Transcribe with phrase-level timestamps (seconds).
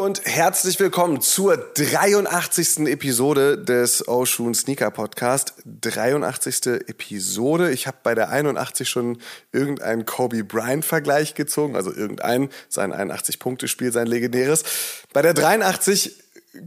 [0.00, 2.86] Und herzlich willkommen zur 83.
[2.86, 5.52] Episode des Oshun Sneaker Podcast.
[5.66, 6.88] 83.
[6.88, 7.70] Episode.
[7.70, 9.18] Ich habe bei der 81 schon
[9.52, 14.64] irgendeinen Kobe Bryant Vergleich gezogen, also irgendein sein 81 Punkte Spiel, sein legendäres.
[15.12, 16.16] Bei der 83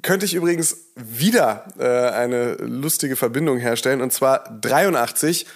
[0.03, 5.47] könnte ich übrigens wieder äh, eine lustige Verbindung herstellen und zwar 83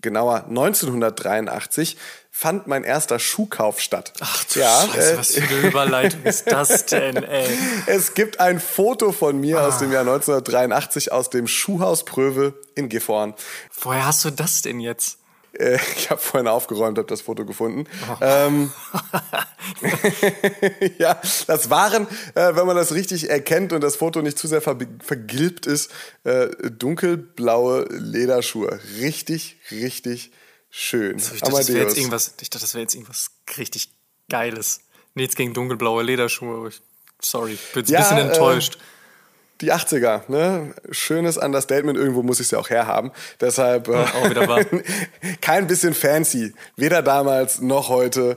[0.00, 1.96] genauer 1983,
[2.34, 4.14] fand mein erster Schuhkauf statt.
[4.20, 7.46] Ach du ja, Scheiße, äh, was für eine Überleitung ist das denn, ey?
[7.86, 9.68] Es gibt ein Foto von mir ah.
[9.68, 13.34] aus dem Jahr 1983 aus dem Schuhhaus Pröve in Gifhorn.
[13.82, 15.18] Woher hast du das denn jetzt?
[15.52, 17.84] Äh, ich habe vorhin aufgeräumt, habe das Foto gefunden.
[18.08, 18.16] Oh.
[18.22, 18.72] Ähm,
[20.98, 24.62] ja, das waren, äh, wenn man das richtig erkennt und das Foto nicht zu sehr
[24.62, 25.90] ver vergilbt ist,
[26.24, 28.80] äh, dunkelblaue Lederschuhe.
[29.00, 30.32] Richtig, richtig
[30.72, 31.14] schön.
[31.14, 33.92] Also ich, dachte, das jetzt irgendwas, ich dachte, das wäre jetzt irgendwas richtig
[34.28, 34.80] Geiles.
[35.14, 36.72] Nichts gegen dunkelblaue Lederschuhe.
[37.20, 38.76] Sorry, bin ja, ein bisschen enttäuscht.
[38.76, 38.78] Äh,
[39.62, 40.74] die 80er, ne?
[40.90, 43.12] Schönes Understatement, irgendwo muss ich es ja auch herhaben.
[43.40, 44.60] Deshalb äh, wahr.
[45.40, 46.52] kein bisschen fancy.
[46.76, 48.36] Weder damals noch heute.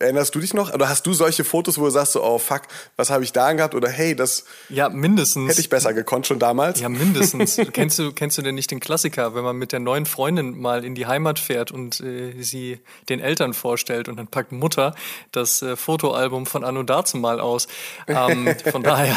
[0.00, 0.74] Erinnerst du dich noch?
[0.74, 2.62] Oder hast du solche Fotos, wo du sagst so, oh fuck,
[2.96, 3.74] was habe ich da angehabt?
[3.76, 5.48] Oder hey, das ja, mindestens.
[5.48, 6.80] hätte ich besser gekonnt schon damals.
[6.80, 7.56] Ja, mindestens.
[7.72, 10.84] kennst, du, kennst du denn nicht den Klassiker, wenn man mit der neuen Freundin mal
[10.84, 14.96] in die Heimat fährt und äh, sie den Eltern vorstellt und dann packt Mutter
[15.30, 17.68] das äh, Fotoalbum von Anno dazu mal aus.
[18.08, 19.16] Ähm, von daher,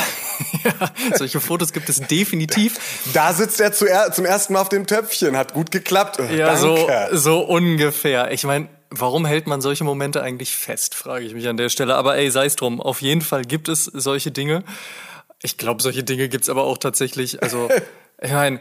[0.64, 2.76] ja, solche Fotos gibt es definitiv.
[3.14, 6.20] Da sitzt er zum ersten Mal auf dem Töpfchen, hat gut geklappt.
[6.36, 8.32] Ja, so, so ungefähr.
[8.32, 11.96] Ich meine, warum hält man solche Momente eigentlich fest, frage ich mich an der Stelle.
[11.96, 12.82] Aber ey, sei es drum.
[12.82, 14.64] Auf jeden Fall gibt es solche Dinge.
[15.42, 17.42] Ich glaube, solche Dinge gibt es aber auch tatsächlich.
[17.42, 17.70] Also,
[18.22, 18.60] ich meine,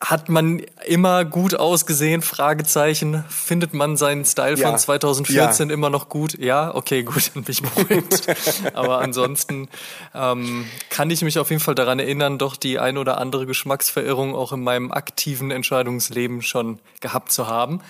[0.00, 2.22] hat man immer gut ausgesehen?
[2.22, 3.24] Fragezeichen.
[3.28, 4.68] Findet man seinen Style ja.
[4.68, 5.74] von 2014 ja.
[5.74, 6.38] immer noch gut?
[6.38, 8.28] Ja, okay, gut, dann bin ich beruhigt.
[8.74, 9.68] Aber ansonsten
[10.14, 14.34] ähm, kann ich mich auf jeden Fall daran erinnern, doch die ein oder andere Geschmacksverirrung
[14.34, 17.80] auch in meinem aktiven Entscheidungsleben schon gehabt zu haben.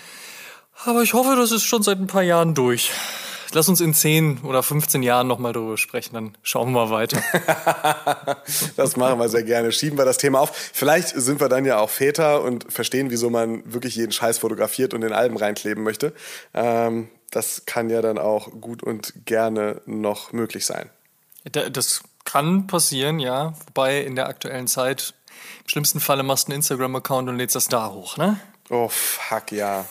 [0.85, 2.91] Aber ich hoffe, das ist schon seit ein paar Jahren durch.
[3.51, 7.21] Lass uns in 10 oder 15 Jahren nochmal darüber sprechen, dann schauen wir mal weiter.
[8.75, 9.71] das machen wir sehr gerne.
[9.71, 10.51] Schieben wir das Thema auf.
[10.55, 14.93] Vielleicht sind wir dann ja auch Väter und verstehen, wieso man wirklich jeden Scheiß fotografiert
[14.93, 16.13] und in Alben reinkleben möchte.
[16.53, 20.89] Ähm, das kann ja dann auch gut und gerne noch möglich sein.
[21.51, 23.53] Das kann passieren, ja.
[23.67, 25.13] Wobei in der aktuellen Zeit
[25.63, 28.39] im schlimmsten Falle machst du einen Instagram-Account und lädst das da hoch, ne?
[28.69, 29.85] Oh, fuck, ja.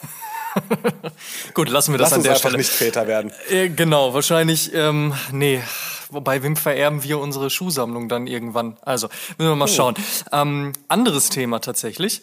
[1.54, 2.56] Gut, lassen wir das Lass an der uns Stelle.
[2.58, 3.32] nicht Väter werden.
[3.48, 5.62] Äh, genau, wahrscheinlich, ähm, nee.
[6.10, 8.78] Wobei, wem vererben wir unsere Schuhsammlung dann irgendwann?
[8.80, 9.68] Also, müssen wir mal oh.
[9.68, 9.94] schauen.
[10.32, 12.22] Ähm, anderes Thema tatsächlich.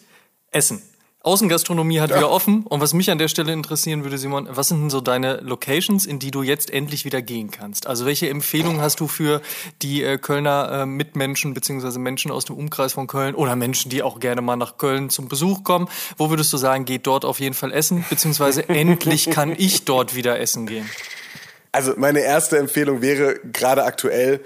[0.50, 0.82] Essen.
[1.26, 2.18] Außengastronomie hat ja.
[2.18, 2.62] wieder offen.
[2.62, 6.06] Und was mich an der Stelle interessieren würde, Simon, was sind denn so deine Locations,
[6.06, 7.88] in die du jetzt endlich wieder gehen kannst?
[7.88, 9.42] Also welche Empfehlungen hast du für
[9.82, 14.04] die äh, Kölner äh, Mitmenschen beziehungsweise Menschen aus dem Umkreis von Köln oder Menschen, die
[14.04, 15.88] auch gerne mal nach Köln zum Besuch kommen?
[16.16, 18.04] Wo würdest du sagen, geht dort auf jeden Fall essen?
[18.08, 20.88] Beziehungsweise endlich kann ich dort wieder essen gehen?
[21.72, 24.40] Also meine erste Empfehlung wäre gerade aktuell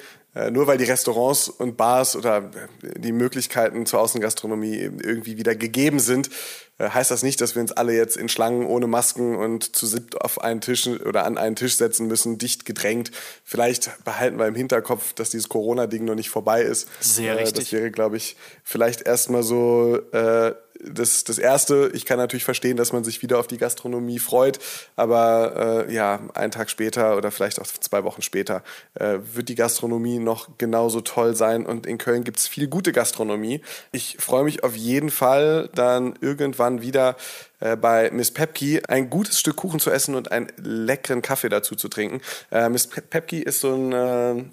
[0.50, 2.50] nur weil die Restaurants und Bars oder
[2.82, 6.30] äh, die Möglichkeiten zur Außengastronomie irgendwie wieder gegeben sind,
[6.78, 9.86] äh, heißt das nicht, dass wir uns alle jetzt in Schlangen ohne Masken und zu
[9.86, 13.10] siebt auf einen Tisch oder an einen Tisch setzen müssen, dicht gedrängt.
[13.44, 16.88] Vielleicht behalten wir im Hinterkopf, dass dieses Corona-Ding noch nicht vorbei ist.
[17.00, 17.64] Sehr richtig.
[17.64, 20.54] Das wäre, glaube ich, vielleicht erstmal so äh,
[20.84, 24.58] das, das Erste, ich kann natürlich verstehen, dass man sich wieder auf die Gastronomie freut,
[24.96, 28.62] aber äh, ja, einen Tag später oder vielleicht auch zwei Wochen später
[28.94, 32.92] äh, wird die Gastronomie noch genauso toll sein und in Köln gibt es viel gute
[32.92, 33.60] Gastronomie.
[33.92, 37.16] Ich freue mich auf jeden Fall dann irgendwann wieder
[37.60, 41.74] äh, bei Miss Pepki ein gutes Stück Kuchen zu essen und einen leckeren Kaffee dazu
[41.74, 42.20] zu trinken.
[42.50, 44.44] Äh, Miss Pepki ist so ein äh,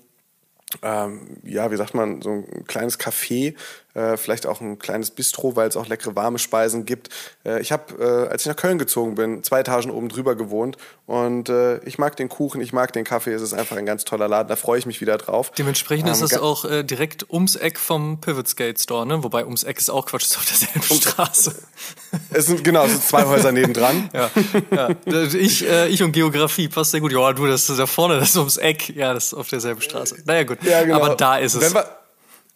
[0.83, 3.55] ähm, ja, wie sagt man, so ein kleines Café
[3.97, 7.09] äh, vielleicht auch ein kleines Bistro, weil es auch leckere warme Speisen gibt.
[7.43, 10.77] Äh, ich habe, äh, als ich nach Köln gezogen bin, zwei Etagen oben drüber gewohnt
[11.07, 13.33] und äh, ich mag den Kuchen, ich mag den Kaffee.
[13.33, 14.49] Es ist einfach ein ganz toller Laden.
[14.49, 15.51] Da freue ich mich wieder drauf.
[15.51, 19.23] Dementsprechend ähm, ist es auch äh, direkt ums Eck vom Pivot Skate Store, ne?
[19.23, 21.55] Wobei ums Eck ist auch Quatsch, ist auf derselben Straße.
[22.31, 24.09] Es sind genau, es sind zwei Häuser nebendran.
[24.13, 24.29] ja,
[24.71, 25.23] ja.
[25.33, 27.11] Ich, äh, ich und Geografie passt sehr gut.
[27.11, 28.95] Ja, du, das ist da vorne, das ist ums Eck.
[28.95, 30.17] Ja, das ist auf derselben Straße.
[30.25, 30.63] Naja, gut.
[30.63, 30.97] Ja, genau.
[30.97, 31.73] Aber da ist es.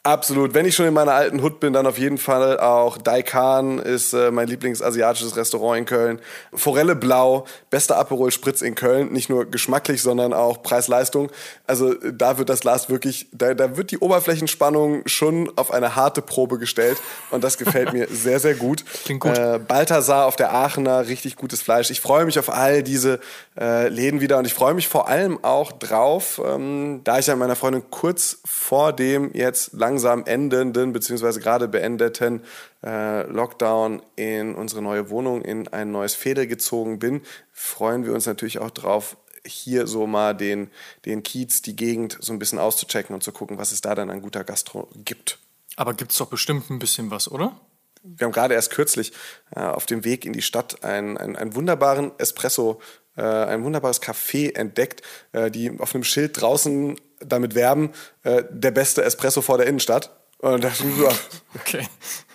[0.04, 0.56] Absolut.
[0.56, 4.14] Wenn ich schon in meiner alten Hut bin, dann auf jeden Fall auch Daikan ist
[4.14, 6.20] äh, mein Lieblingsasiatisches Restaurant in Köln.
[6.56, 9.12] Forelle Blau, bester Aperol Spritz in Köln.
[9.12, 11.30] Nicht nur geschmacklich, sondern auch Preis-Leistung.
[11.68, 16.24] Also da wird das Glas wirklich, da, da wird die Oberflächenspannung schon auf eine harte
[16.24, 16.98] Probe gestellt.
[17.30, 18.84] Und das gefällt mir sehr, sehr gut.
[19.06, 19.38] Klingt gut.
[19.38, 21.92] Äh, Balthasar auf der Aachener, richtig gutes Fleisch.
[21.92, 23.20] Ich freue mich auf all diese
[23.60, 27.36] äh, Läden wieder und ich freue mich vor allem auch drauf, ähm, da ich ja
[27.36, 32.44] meiner Freundin kurz vor dem jetzt lang langsam endenden beziehungsweise gerade beendeten
[32.82, 37.22] äh, Lockdown in unsere neue Wohnung, in ein neues Feder gezogen bin,
[37.52, 40.70] freuen wir uns natürlich auch drauf, hier so mal den,
[41.06, 44.10] den Kiez, die Gegend so ein bisschen auszuchecken und zu gucken, was es da dann
[44.10, 45.40] an guter Gastro gibt.
[45.76, 47.60] Aber gibt es doch bestimmt ein bisschen was, oder?
[48.04, 49.12] Wir haben gerade erst kürzlich
[49.56, 52.80] äh, auf dem Weg in die Stadt einen, einen, einen wunderbaren Espresso,
[53.18, 55.02] äh, ein wunderbares Café entdeckt,
[55.34, 57.92] äh, die auf einem Schild draußen damit werben,
[58.24, 60.12] äh, der beste Espresso vor der Innenstadt.
[60.40, 61.08] Und dachte ich so,
[61.56, 61.88] okay.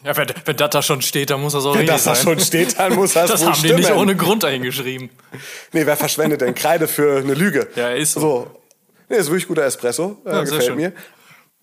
[0.04, 2.14] Ja, wenn, wenn das da schon steht, dann muss das auch wenn richtig sein.
[2.14, 3.76] Wenn das da schon steht, dann muss das, das wohl haben stimmen.
[3.76, 5.10] die nicht ohne Grund eingeschrieben.
[5.72, 7.66] Nee, wer verschwendet denn Kreide für eine Lüge?
[7.74, 8.20] Ja, ist so.
[8.20, 8.60] so.
[9.08, 10.20] Nee, ist wirklich guter Espresso.
[10.24, 10.92] Äh, ja, gefällt mir.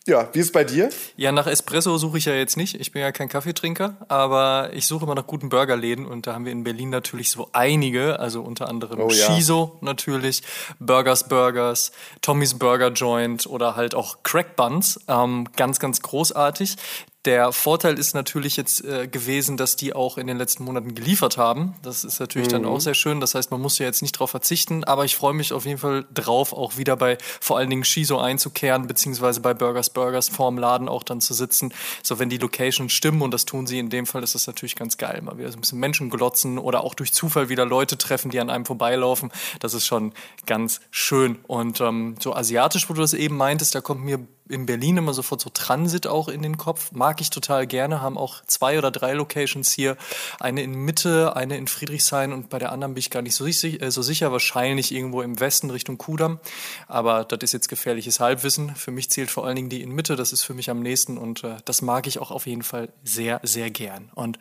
[0.06, 0.90] Ja, wie ist es bei dir?
[1.16, 2.76] Ja, nach Espresso suche ich ja jetzt nicht.
[2.76, 6.44] Ich bin ja kein Kaffeetrinker, aber ich suche immer nach guten Burgerläden und da haben
[6.44, 9.34] wir in Berlin natürlich so einige, also unter anderem oh, ja.
[9.34, 10.44] Shiso natürlich,
[10.80, 15.00] Burgers Burgers, Tommy's Burger Joint oder halt auch Crack Buns.
[15.08, 16.76] Ähm, ganz, ganz großartig.
[17.26, 21.38] Der Vorteil ist natürlich jetzt äh, gewesen, dass die auch in den letzten Monaten geliefert
[21.38, 21.74] haben.
[21.82, 22.52] Das ist natürlich mhm.
[22.52, 23.22] dann auch sehr schön.
[23.22, 25.78] Das heißt, man muss ja jetzt nicht drauf verzichten, aber ich freue mich auf jeden
[25.78, 30.58] Fall drauf, auch wieder bei vor allen Dingen Shiso einzukehren, beziehungsweise bei Burgers Burgers vorm
[30.58, 31.74] Laden auch dann zu sitzen.
[32.02, 34.76] So, wenn die Locations stimmen und das tun sie in dem Fall, ist das natürlich
[34.76, 35.22] ganz geil.
[35.22, 38.40] Mal wieder so ein bisschen Menschen glotzen oder auch durch Zufall wieder Leute treffen, die
[38.42, 39.32] an einem vorbeilaufen.
[39.62, 40.12] Das ist schon
[40.46, 41.40] ganz schön.
[41.48, 44.20] Und ähm, so asiatisch, wo du das eben meintest, da kommt mir
[44.54, 46.92] in Berlin immer sofort so Transit auch in den Kopf.
[46.92, 48.02] Mag ich total gerne.
[48.02, 49.98] Haben auch zwei oder drei Locations hier.
[50.40, 53.46] Eine in Mitte, eine in Friedrichshain und bei der anderen bin ich gar nicht so,
[53.46, 54.32] äh, so sicher.
[54.32, 56.40] Wahrscheinlich irgendwo im Westen Richtung Kudamm.
[56.88, 58.76] Aber das ist jetzt gefährliches Halbwissen.
[58.76, 60.16] Für mich zählt vor allen Dingen die in Mitte.
[60.16, 62.90] Das ist für mich am nächsten und äh, das mag ich auch auf jeden Fall
[63.04, 64.10] sehr, sehr gern.
[64.16, 64.40] Und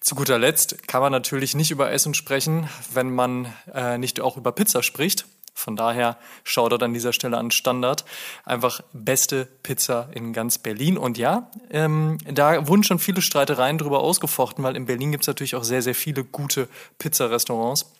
[0.00, 4.36] zu guter Letzt kann man natürlich nicht über Essen sprechen, wenn man äh, nicht auch
[4.36, 5.26] über Pizza spricht.
[5.54, 8.04] Von daher Shoutout an dieser Stelle an Standard.
[8.44, 10.98] Einfach beste Pizza in ganz Berlin.
[10.98, 15.28] Und ja, ähm, da wurden schon viele Streitereien drüber ausgefochten, weil in Berlin gibt es
[15.28, 16.68] natürlich auch sehr, sehr viele gute
[16.98, 17.92] Pizzarestaurants.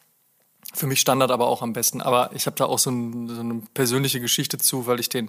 [0.75, 2.01] Für mich Standard aber auch am besten.
[2.01, 5.29] Aber ich habe da auch so, ein, so, eine persönliche Geschichte zu, weil ich den,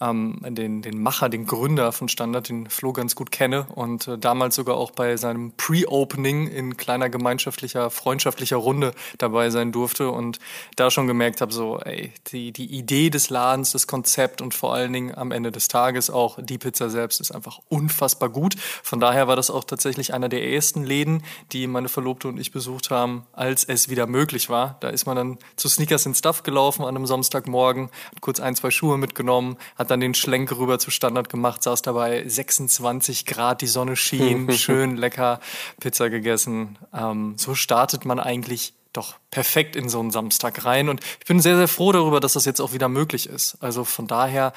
[0.00, 4.16] ähm, den, den Macher, den Gründer von Standard, den Flo ganz gut kenne und äh,
[4.16, 10.38] damals sogar auch bei seinem Pre-Opening in kleiner gemeinschaftlicher, freundschaftlicher Runde dabei sein durfte und
[10.76, 14.72] da schon gemerkt habe, so, ey, die, die Idee des Ladens, das Konzept und vor
[14.72, 18.56] allen Dingen am Ende des Tages auch die Pizza selbst ist einfach unfassbar gut.
[18.82, 22.52] Von daher war das auch tatsächlich einer der ersten Läden, die meine Verlobte und ich
[22.52, 26.42] besucht haben, als es wieder möglich war da ist man dann zu Sneakers in Stuff
[26.42, 30.78] gelaufen an einem Samstagmorgen, hat kurz ein, zwei Schuhe mitgenommen, hat dann den Schlenk rüber
[30.78, 35.40] zu Standard gemacht, saß dabei 26 Grad, die Sonne schien, schön lecker
[35.80, 36.78] Pizza gegessen.
[36.92, 40.88] Ähm, so startet man eigentlich doch perfekt in so einen Samstag rein.
[40.88, 43.56] Und ich bin sehr, sehr froh darüber, dass das jetzt auch wieder möglich ist.
[43.60, 44.52] Also von daher,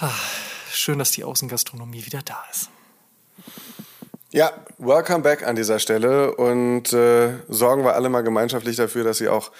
[0.00, 0.10] ah,
[0.72, 2.70] schön, dass die Außengastronomie wieder da ist.
[4.32, 9.18] Ja, welcome back an dieser Stelle und äh, sorgen wir alle mal gemeinschaftlich dafür, dass
[9.18, 9.50] sie auch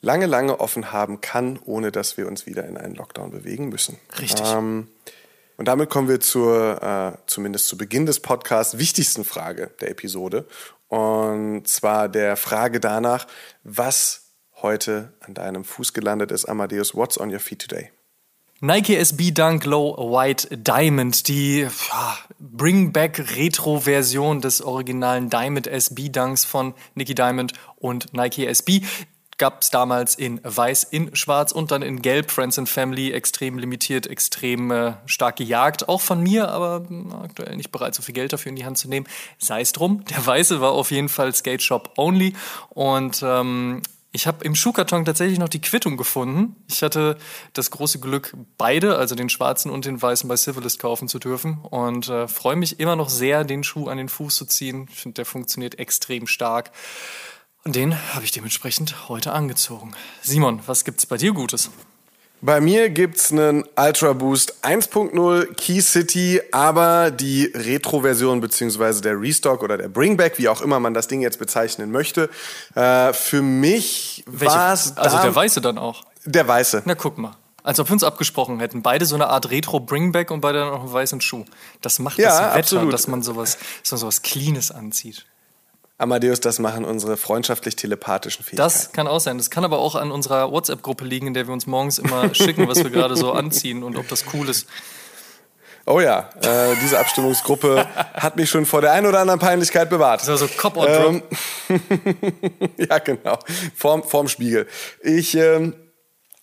[0.00, 4.00] lange, lange offen haben kann, ohne dass wir uns wieder in einen Lockdown bewegen müssen.
[4.18, 4.44] Richtig.
[4.44, 4.88] Ähm,
[5.56, 10.46] und damit kommen wir zur, äh, zumindest zu Beginn des Podcasts, wichtigsten Frage der Episode.
[10.88, 13.28] Und zwar der Frage danach,
[13.62, 16.46] was heute an deinem Fuß gelandet ist.
[16.46, 17.92] Amadeus, what's on your feet today?
[18.60, 26.72] Nike SB Dunk Low White Diamond, die ja, Bring-Back-Retro-Version des originalen Diamond SB Dunks von
[26.94, 28.80] Nicky Diamond und Nike SB.
[29.36, 32.30] Gab es damals in Weiß, in Schwarz und dann in Gelb.
[32.30, 35.90] Friends and Family extrem limitiert, extrem äh, stark gejagt.
[35.90, 38.78] Auch von mir, aber na, aktuell nicht bereit, so viel Geld dafür in die Hand
[38.78, 39.06] zu nehmen.
[39.36, 40.02] Sei es drum.
[40.06, 42.32] Der Weiße war auf jeden Fall Skate Shop only.
[42.70, 43.82] Und ähm,
[44.16, 46.56] Ich habe im Schuhkarton tatsächlich noch die Quittung gefunden.
[46.68, 47.18] Ich hatte
[47.52, 51.58] das große Glück, beide, also den schwarzen und den weißen, bei Civilist kaufen zu dürfen
[51.58, 54.88] und äh, freue mich immer noch sehr, den Schuh an den Fuß zu ziehen.
[54.90, 56.70] Ich finde, der funktioniert extrem stark.
[57.62, 59.92] Und den habe ich dementsprechend heute angezogen.
[60.22, 61.70] Simon, was gibt's bei dir Gutes?
[62.42, 69.62] Bei mir gibt's einen Ultra Boost 1.0 Key City, aber die Retro-Version beziehungsweise der Restock
[69.62, 72.28] oder der Bringback, wie auch immer man das Ding jetzt bezeichnen möchte.
[72.74, 76.04] Äh, für mich war es Also der weiße dann auch.
[76.24, 76.82] Der weiße.
[76.84, 77.36] Na guck mal.
[77.62, 78.82] Als ob wir uns abgesprochen hätten.
[78.82, 81.44] Beide so eine Art Retro-Bringback und beide dann auch einen weißen Schuh.
[81.80, 82.92] Das macht Ja, das Wetter, absolut.
[82.92, 85.26] dass man sowas, dass man sowas Cleanes anzieht.
[85.98, 88.56] Amadeus, das machen unsere freundschaftlich-telepathischen Fähigkeiten.
[88.56, 89.38] Das kann auch sein.
[89.38, 92.68] Das kann aber auch an unserer WhatsApp-Gruppe liegen, in der wir uns morgens immer schicken,
[92.68, 94.68] was wir gerade so anziehen und ob das cool ist.
[95.88, 100.20] Oh ja, äh, diese Abstimmungsgruppe hat mich schon vor der einen oder anderen Peinlichkeit bewahrt.
[100.20, 100.88] Das war so Cop Drop.
[100.88, 101.22] Ähm,
[102.76, 103.38] ja, genau.
[103.74, 104.66] Vorm, vorm Spiegel.
[105.00, 105.74] Ich ähm,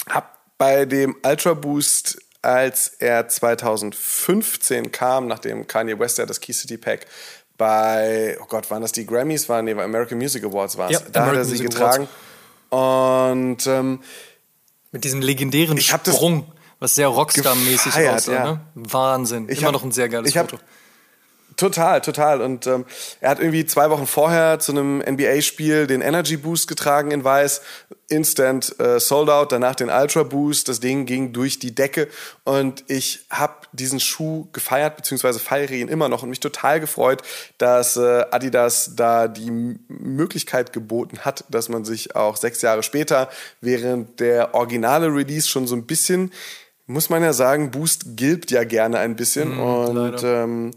[0.10, 6.54] habe bei dem Ultra Boost, als er 2015 kam, nachdem Kanye West ja das Key
[6.54, 7.06] City Pack
[7.64, 9.48] bei, oh Gott, waren das die Grammys?
[9.48, 10.94] Waren, nee, American Music Awards war es.
[10.94, 12.08] Ja, da hat er American sie Music getragen.
[12.70, 14.00] Und ähm,
[14.92, 16.46] Mit diesem legendären hab Sprung,
[16.80, 18.34] was sehr Rockstar-mäßig aussah.
[18.34, 18.44] ja.
[18.46, 18.60] Ne?
[18.76, 19.48] Wahnsinn.
[19.50, 20.62] Ich Immer hab- noch ein sehr geiles ich hab- Foto.
[21.58, 22.42] Total, total.
[22.42, 22.86] Und ähm,
[23.20, 27.62] er hat irgendwie zwei Wochen vorher zu einem NBA-Spiel den Energy Boost getragen in Weiß.
[28.10, 30.70] Instant äh, Sold Out, danach den Ultra Boost.
[30.70, 32.08] Das Ding ging durch die Decke.
[32.44, 37.22] Und ich habe diesen Schuh gefeiert, beziehungsweise feiere ihn immer noch und mich total gefreut,
[37.58, 42.84] dass äh, Adidas da die M Möglichkeit geboten hat, dass man sich auch sechs Jahre
[42.84, 43.30] später,
[43.62, 46.32] während der originale Release schon so ein bisschen,
[46.86, 49.58] muss man ja sagen, Boost gilbt ja gerne ein bisschen.
[49.60, 50.44] und leider.
[50.44, 50.72] ähm,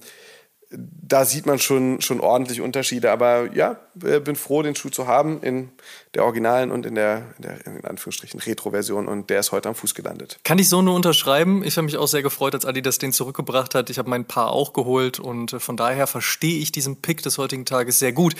[0.76, 3.10] da sieht man schon, schon ordentlich Unterschiede.
[3.10, 5.70] Aber ja, äh, bin froh, den Schuh zu haben in
[6.14, 9.08] der originalen und in der, in der in Anführungsstrichen Retro-Version.
[9.08, 10.38] Und der ist heute am Fuß gelandet.
[10.44, 11.64] Kann ich so nur unterschreiben.
[11.64, 13.90] Ich habe mich auch sehr gefreut, als Adidas den zurückgebracht hat.
[13.90, 17.38] Ich habe mein Paar auch geholt und äh, von daher verstehe ich diesen Pick des
[17.38, 18.34] heutigen Tages sehr gut.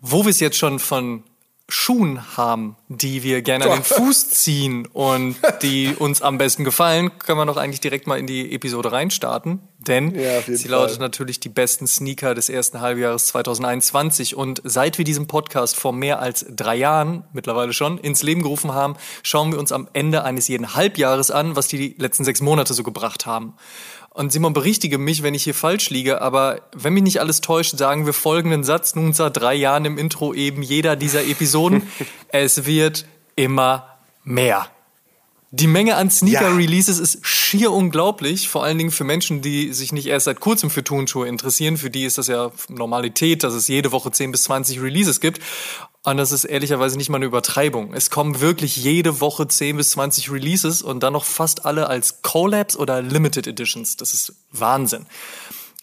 [0.00, 1.22] Wo wir es jetzt schon von
[1.72, 7.10] Schuhen haben, die wir gerne an den Fuß ziehen und die uns am besten gefallen,
[7.18, 9.60] können wir doch eigentlich direkt mal in die Episode reinstarten.
[9.78, 10.70] Denn Ja, sie Fall.
[10.70, 14.36] lautet natürlich die besten Sneaker des ersten Halbjahres 2021.
[14.36, 18.74] Und seit wir diesen Podcast vor mehr als drei Jahren mittlerweile schon ins Leben gerufen
[18.74, 22.74] haben, schauen wir uns am Ende eines jeden Halbjahres an, was die letzten sechs Monate
[22.74, 23.54] so gebracht haben.
[24.14, 27.78] Und Simon, berichtige mich, wenn ich hier falsch liege, aber wenn mich nicht alles täuscht,
[27.78, 31.82] sagen wir folgenden Satz nun seit drei Jahren im Intro eben jeder dieser Episoden.
[32.28, 34.66] es wird immer mehr.
[35.54, 40.06] Die Menge an Sneaker-Releases ist schier unglaublich, vor allen Dingen für Menschen, die sich nicht
[40.06, 41.76] erst seit kurzem für Turnschuhe interessieren.
[41.76, 45.40] Für die ist das ja Normalität, dass es jede Woche 10 bis 20 Releases gibt.
[46.04, 47.94] Und das ist ehrlicherweise nicht mal eine Übertreibung.
[47.94, 52.22] Es kommen wirklich jede Woche 10 bis 20 Releases und dann noch fast alle als
[52.22, 53.96] Collabs oder Limited Editions.
[53.96, 55.06] Das ist Wahnsinn.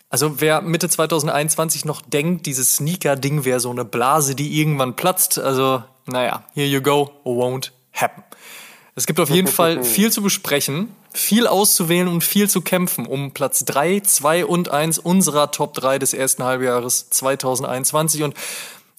[0.09, 5.39] Also wer Mitte 2021 noch denkt, dieses Sneaker-Ding wäre so eine Blase, die irgendwann platzt,
[5.39, 8.23] also naja, here you go, won't happen.
[8.95, 13.31] Es gibt auf jeden Fall viel zu besprechen, viel auszuwählen und viel zu kämpfen um
[13.31, 18.23] Platz 3, 2 und 1 unserer Top 3 des ersten Halbjahres 2021.
[18.23, 18.33] Und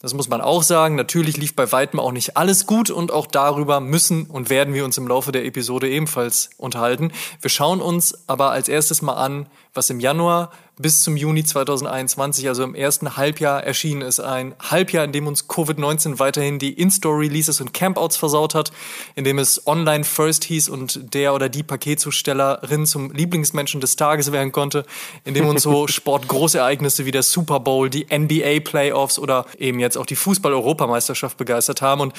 [0.00, 3.26] das muss man auch sagen, natürlich lief bei weitem auch nicht alles gut und auch
[3.26, 7.12] darüber müssen und werden wir uns im Laufe der Episode ebenfalls unterhalten.
[7.42, 10.50] Wir schauen uns aber als erstes mal an, was im Januar
[10.80, 14.18] bis zum Juni 2021, also im ersten Halbjahr erschienen ist.
[14.18, 18.72] Ein Halbjahr, in dem uns Covid-19 weiterhin die In-Store-Releases und Campouts versaut hat,
[19.14, 24.32] in dem es online first hieß und der oder die Paketzustellerin zum Lieblingsmenschen des Tages
[24.32, 24.86] werden konnte,
[25.24, 30.06] in dem uns so Sportgroßereignisse wie der Super Bowl, die NBA-Playoffs oder eben jetzt auch
[30.06, 32.00] die Fußball-Europameisterschaft begeistert haben.
[32.00, 32.14] Und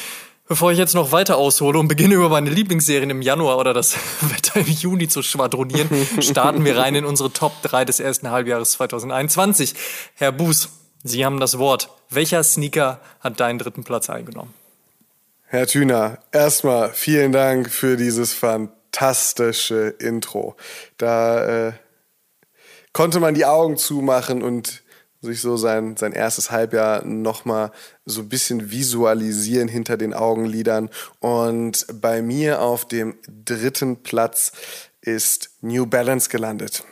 [0.47, 3.95] Bevor ich jetzt noch weiter aushole und beginne über meine Lieblingsserien im Januar oder das
[4.21, 8.71] Wetter im Juni zu schwadronieren, starten wir rein in unsere Top 3 des ersten Halbjahres
[8.71, 9.75] 2021.
[10.15, 10.69] Herr Buß,
[11.03, 11.89] Sie haben das Wort.
[12.09, 14.53] Welcher Sneaker hat deinen dritten Platz eingenommen?
[15.45, 20.55] Herr Thüner, erstmal vielen Dank für dieses fantastische Intro.
[20.97, 21.73] Da äh,
[22.93, 24.83] konnte man die Augen zumachen und
[25.21, 27.71] sich so sein, sein erstes Halbjahr nochmal
[28.05, 30.89] so ein bisschen visualisieren hinter den Augenlidern.
[31.19, 34.51] Und bei mir auf dem dritten Platz
[35.01, 36.83] ist New Balance gelandet.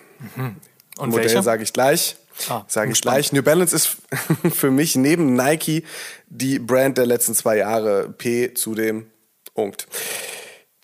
[0.97, 2.17] Und Modell sage ich gleich.
[2.47, 3.33] Ah, sage ich gleich.
[3.33, 3.97] New Balance ist
[4.53, 5.83] für mich neben Nike
[6.27, 8.09] die Brand der letzten zwei Jahre.
[8.09, 9.07] P zu dem
[9.53, 9.87] Punkt.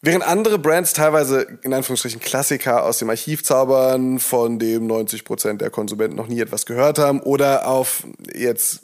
[0.06, 5.72] Während andere Brands teilweise in Anführungsstrichen Klassiker aus dem Archiv zaubern, von dem 90% der
[5.72, 8.82] Konsumenten noch nie etwas gehört haben, oder auf jetzt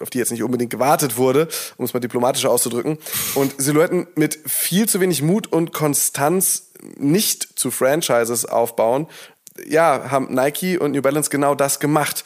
[0.00, 2.98] auf die jetzt nicht unbedingt gewartet wurde, um es mal diplomatisch auszudrücken.
[3.36, 9.06] Und Silhouetten mit viel zu wenig Mut und Konstanz nicht zu Franchises aufbauen,
[9.68, 12.24] ja, haben Nike und New Balance genau das gemacht.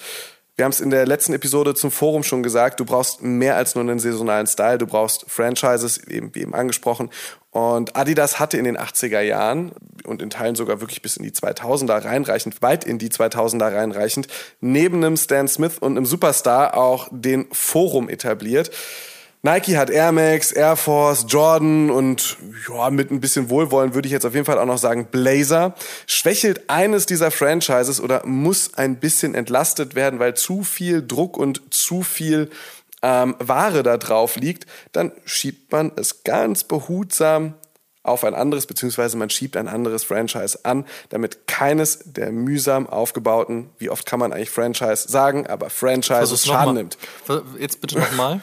[0.58, 3.76] Wir haben es in der letzten Episode zum Forum schon gesagt, du brauchst mehr als
[3.76, 7.10] nur einen saisonalen Style, du brauchst Franchises, eben, wie eben angesprochen.
[7.52, 9.70] Und Adidas hatte in den 80er Jahren
[10.04, 14.26] und in Teilen sogar wirklich bis in die 2000er reinreichend, weit in die 2000er reinreichend,
[14.60, 18.72] neben einem Stan Smith und einem Superstar auch den Forum etabliert.
[19.42, 22.36] Nike hat Air Max, Air Force, Jordan und
[22.68, 25.74] ja, mit ein bisschen Wohlwollen würde ich jetzt auf jeden Fall auch noch sagen Blazer.
[26.06, 31.72] Schwächelt eines dieser Franchises oder muss ein bisschen entlastet werden, weil zu viel Druck und
[31.72, 32.50] zu viel
[33.02, 37.54] ähm, Ware da drauf liegt, dann schiebt man es ganz behutsam
[38.02, 43.70] auf ein anderes, beziehungsweise man schiebt ein anderes Franchise an, damit keines der mühsam aufgebauten,
[43.78, 46.98] wie oft kann man eigentlich Franchise sagen, aber Franchise Schaden nimmt.
[47.58, 48.40] Jetzt bitte nochmal.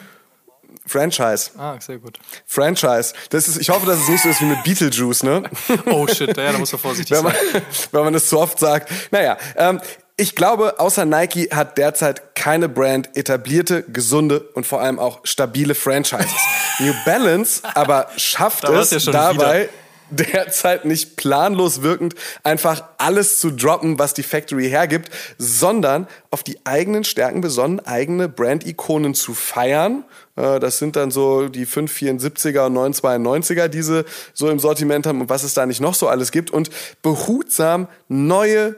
[0.86, 1.50] Franchise.
[1.58, 2.18] Ah, sehr gut.
[2.46, 3.12] Franchise.
[3.30, 5.42] Das ist, ich hoffe, dass es nicht so ist wie mit Beetlejuice, ne?
[5.86, 7.62] Oh shit, ja, da muss man vorsichtig wenn man, sein.
[7.92, 8.90] Wenn man das zu oft sagt.
[9.10, 9.80] Naja, ähm,
[10.16, 15.74] ich glaube, außer Nike hat derzeit keine Brand etablierte, gesunde und vor allem auch stabile
[15.74, 16.32] Franchises.
[16.78, 19.68] New Balance aber schafft es ja dabei, wieder
[20.10, 26.58] derzeit nicht planlos wirkend einfach alles zu droppen, was die Factory hergibt, sondern auf die
[26.64, 30.04] eigenen Stärken besonnen, eigene Brand-Ikonen zu feiern.
[30.36, 35.20] Äh, das sind dann so die 574er und 992er, die sie so im Sortiment haben
[35.20, 36.70] und was es da nicht noch so alles gibt und
[37.02, 38.76] behutsam neue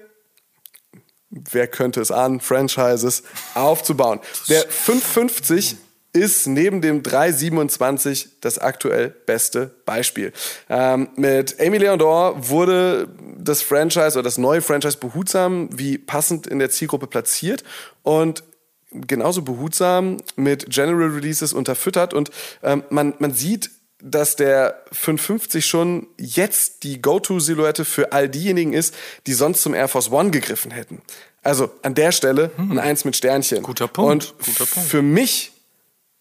[1.30, 3.22] wer könnte es ahnen, Franchises
[3.54, 4.20] aufzubauen.
[4.48, 5.76] Der 550
[6.18, 10.32] ist neben dem 327 das aktuell beste Beispiel.
[10.68, 16.58] Ähm, mit Amy Leondor wurde das Franchise oder das neue Franchise behutsam wie passend in
[16.58, 17.64] der Zielgruppe platziert
[18.02, 18.42] und
[18.90, 22.30] genauso behutsam mit General Releases unterfüttert und
[22.62, 23.70] ähm, man, man sieht
[24.00, 28.94] dass der 550 schon jetzt die Go-To-Silhouette für all diejenigen ist,
[29.26, 31.02] die sonst zum Air Force One gegriffen hätten.
[31.42, 32.72] Also an der Stelle hm.
[32.72, 33.62] ein Eins mit Sternchen.
[33.62, 34.34] Guter Punkt.
[34.38, 34.88] Und Guter Punkt.
[34.88, 35.52] für mich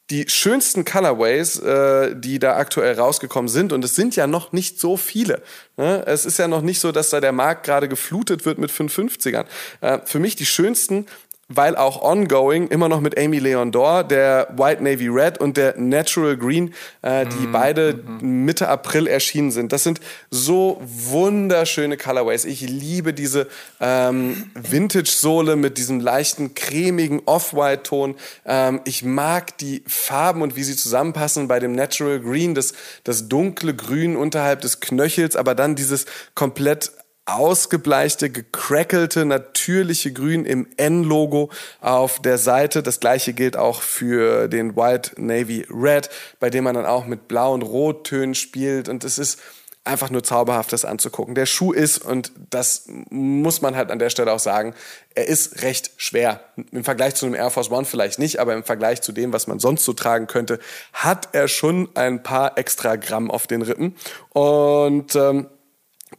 [0.10, 4.80] die schönsten Colorways, äh, die da aktuell rausgekommen sind, und es sind ja noch nicht
[4.80, 5.42] so viele.
[5.76, 6.04] Ne?
[6.06, 9.46] Es ist ja noch nicht so, dass da der Markt gerade geflutet wird mit 550ern.
[9.82, 11.08] Äh, für mich die schönsten
[11.50, 15.77] weil auch ongoing immer noch mit Amy Leon Dor, der White Navy Red und der
[15.77, 18.46] Natural Green, äh, die mm, beide mm.
[18.46, 19.72] Mitte April erschienen sind.
[19.72, 22.44] Das sind so wunderschöne Colorways.
[22.44, 23.48] Ich liebe diese
[23.79, 28.16] ähm, Vintage-Sohle mit diesem leichten, cremigen Off-White-Ton.
[28.46, 32.74] Ähm, ich mag die Farben und wie sie zusammenpassen bei dem Natural Green, das,
[33.05, 36.92] das dunkle Grün unterhalb des Knöchels, aber dann dieses komplett
[37.27, 42.81] ausgebleichte, gecrackelte, natürliche Grün im N-Logo auf der Seite.
[42.81, 46.09] Das gleiche gilt auch für den White Navy Red,
[46.40, 48.87] bei dem man dann auch mit Blau- und Rottönen spielt.
[48.87, 49.40] Und es ist
[49.83, 51.35] einfach nur zauberhaft, das anzugucken.
[51.35, 54.74] Der Schuh ist, und das muss man halt an der Stelle auch sagen,
[55.16, 56.42] er ist recht schwer.
[56.72, 59.48] Im Vergleich zu einem Air Force One vielleicht nicht, aber im Vergleich zu dem, was
[59.48, 60.59] man sonst so tragen könnte,
[60.94, 63.96] hat er schon ein paar extra Gramm auf den Rippen.
[64.29, 65.48] Und ähm,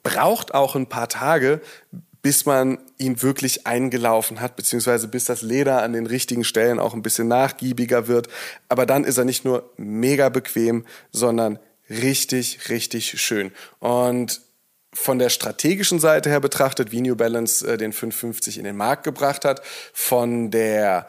[0.02, 1.60] braucht auch ein paar Tage,
[2.22, 6.94] bis man ihn wirklich eingelaufen hat, beziehungsweise bis das Leder an den richtigen Stellen auch
[6.94, 8.28] ein bisschen nachgiebiger wird.
[8.68, 11.58] Aber dann ist er nicht nur mega bequem, sondern
[11.88, 13.52] richtig, richtig schön.
[13.78, 14.40] Und
[14.92, 19.04] von der strategischen Seite her betrachtet, wie New Balance äh, den 550 in den Markt
[19.04, 21.08] gebracht hat, von der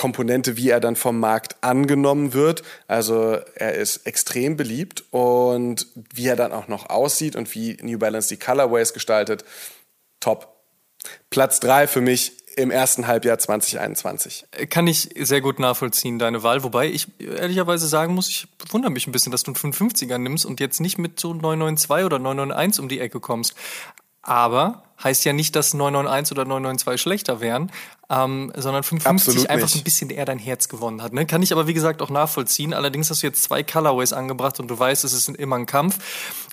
[0.00, 2.62] Komponente, wie er dann vom Markt angenommen wird.
[2.86, 7.98] Also er ist extrem beliebt und wie er dann auch noch aussieht und wie New
[7.98, 9.44] Balance die Colorways gestaltet,
[10.18, 10.56] top.
[11.28, 14.46] Platz drei für mich im ersten Halbjahr 2021.
[14.70, 16.62] Kann ich sehr gut nachvollziehen, deine Wahl.
[16.62, 20.46] Wobei ich ehrlicherweise sagen muss, ich wundere mich ein bisschen, dass du einen 550er nimmst
[20.46, 23.54] und jetzt nicht mit so 992 oder 991 um die Ecke kommst.
[24.22, 27.72] Aber heißt ja nicht, dass 991 oder 992 schlechter wären,
[28.10, 31.12] ähm, sondern 550 einfach so ein bisschen eher dein Herz gewonnen hat.
[31.12, 31.26] Ne?
[31.26, 32.74] Kann ich aber wie gesagt auch nachvollziehen.
[32.74, 35.98] Allerdings hast du jetzt zwei Colorways angebracht und du weißt, es ist immer ein Kampf.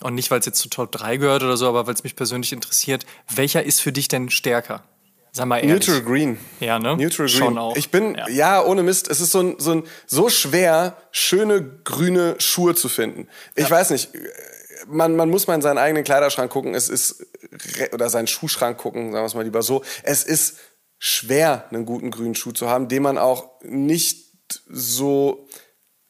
[0.00, 2.16] Und nicht, weil es jetzt zu Top 3 gehört oder so, aber weil es mich
[2.16, 3.04] persönlich interessiert.
[3.34, 4.82] Welcher ist für dich denn stärker?
[5.32, 5.86] Sag mal ehrlich.
[5.86, 6.38] Neutral Green.
[6.60, 6.96] Ja, ne?
[6.96, 7.28] Neutral Green.
[7.28, 7.76] Schon auch.
[7.76, 8.28] Ich bin, ja.
[8.28, 12.88] ja, ohne Mist, es ist so, ein, so, ein, so schwer, schöne grüne Schuhe zu
[12.88, 13.28] finden.
[13.54, 13.70] Ich ja.
[13.70, 14.10] weiß nicht,
[14.86, 17.26] man, man muss mal in seinen eigenen Kleiderschrank gucken, es ist,
[17.92, 19.82] oder seinen Schuhschrank gucken, sagen wir es mal lieber so.
[20.02, 20.58] Es ist
[20.98, 24.26] schwer, einen guten grünen Schuh zu haben, den man auch nicht
[24.68, 25.48] so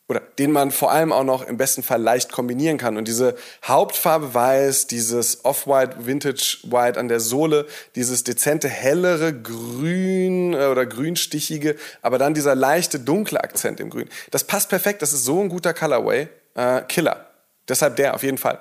[0.08, 2.96] oder den man vor allem auch noch im besten Fall leicht kombinieren kann.
[2.96, 10.54] Und diese Hauptfarbe weiß, dieses Off-White, Vintage White an der Sohle, dieses dezente, hellere Grün
[10.54, 14.08] äh, oder grünstichige, aber dann dieser leichte, dunkle Akzent im Grün.
[14.30, 16.28] Das passt perfekt, das ist so ein guter Colorway.
[16.54, 17.27] Äh, Killer.
[17.68, 18.60] Deshalb der auf jeden Fall.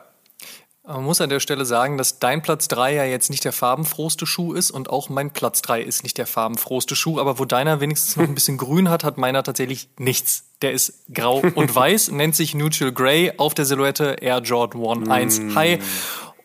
[0.88, 4.26] Man muss an der Stelle sagen, dass dein Platz 3 ja jetzt nicht der farbenfrohste
[4.26, 7.82] Schuh ist und auch mein Platz 3 ist nicht der farbenfrohste Schuh, aber wo deiner
[7.82, 10.46] wenigstens noch ein bisschen grün hat, hat meiner tatsächlich nichts.
[10.62, 13.34] Der ist grau und weiß, nennt sich Neutral Grey.
[13.36, 15.80] Auf der Silhouette Air Jordan 1 1 High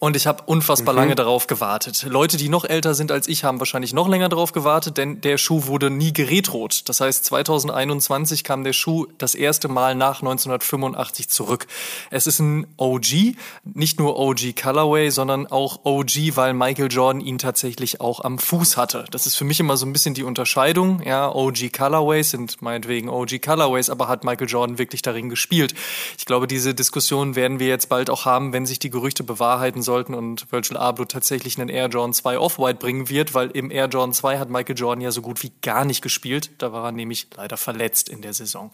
[0.02, 0.98] und ich habe unfassbar mhm.
[0.98, 2.04] lange darauf gewartet.
[2.08, 5.38] Leute, die noch älter sind als ich, haben wahrscheinlich noch länger darauf gewartet, denn der
[5.38, 6.88] Schuh wurde nie geretrot.
[6.88, 11.68] Das heißt, 2021 kam der Schuh das erste Mal nach 1985 zurück.
[12.10, 17.38] Es ist ein OG, nicht nur OG Colorway, sondern auch OG, weil Michael Jordan ihn
[17.38, 19.04] tatsächlich auch am Fuß hatte.
[19.12, 21.00] Das ist für mich immer so ein bisschen die Unterscheidung.
[21.06, 25.74] Ja, OG Colorways sind meinetwegen OG Colorways, aber hat Michael Jordan wirklich darin gespielt?
[26.18, 29.80] Ich glaube, diese Diskussion werden wir jetzt bald auch haben, wenn sich die Gerüchte bewahrheiten
[29.80, 33.70] sollen sollten und Virgil Abloh tatsächlich einen Air Jordan 2 Off-White bringen wird, weil im
[33.70, 36.50] Air Jordan 2 hat Michael Jordan ja so gut wie gar nicht gespielt.
[36.56, 38.72] Da war er nämlich leider verletzt in der Saison.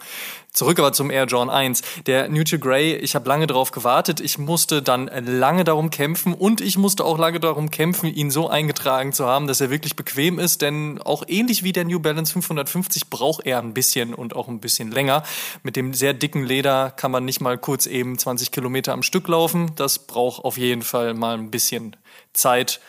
[0.53, 1.83] Zurück aber zum Air Jordan 1.
[2.07, 4.21] Der Neutral Grey, ich habe lange darauf gewartet.
[4.21, 8.49] Ich musste dann lange darum kämpfen und ich musste auch lange darum kämpfen, ihn so
[8.49, 12.33] eingetragen zu haben, dass er wirklich bequem ist, denn auch ähnlich wie der New Balance
[12.33, 15.25] 550 braucht er ein bisschen und auch ein bisschen länger.
[15.65, 19.27] Mit dem sehr dicken Leder kann man nicht mal kurz eben 20 Kilometer am Stück
[19.27, 19.73] laufen.
[19.75, 21.97] Das braucht auf jeden Fall mal ein bisschen
[22.33, 22.81] Zeit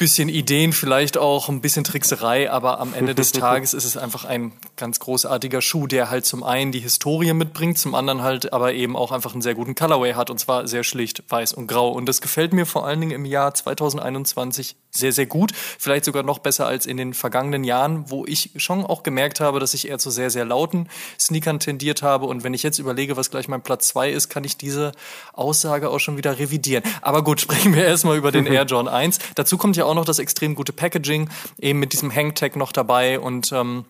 [0.00, 4.24] bisschen Ideen, vielleicht auch ein bisschen Trickserei, aber am Ende des Tages ist es einfach
[4.24, 8.72] ein ganz großartiger Schuh, der halt zum einen die Historie mitbringt, zum anderen halt aber
[8.72, 11.90] eben auch einfach einen sehr guten Colorway hat und zwar sehr schlicht weiß und grau.
[11.90, 15.52] Und das gefällt mir vor allen Dingen im Jahr 2021 sehr, sehr gut.
[15.54, 19.60] Vielleicht sogar noch besser als in den vergangenen Jahren, wo ich schon auch gemerkt habe,
[19.60, 22.26] dass ich eher zu sehr, sehr lauten Sneakern tendiert habe.
[22.26, 24.92] Und wenn ich jetzt überlege, was gleich mein Platz zwei ist, kann ich diese
[25.32, 26.84] Aussage auch schon wieder revidieren.
[27.02, 29.18] Aber gut, sprechen wir erstmal über den Air John 1.
[29.34, 33.20] Dazu kommt ja auch noch das extrem gute Packaging, eben mit diesem Hangtag noch dabei
[33.20, 33.84] und ähm,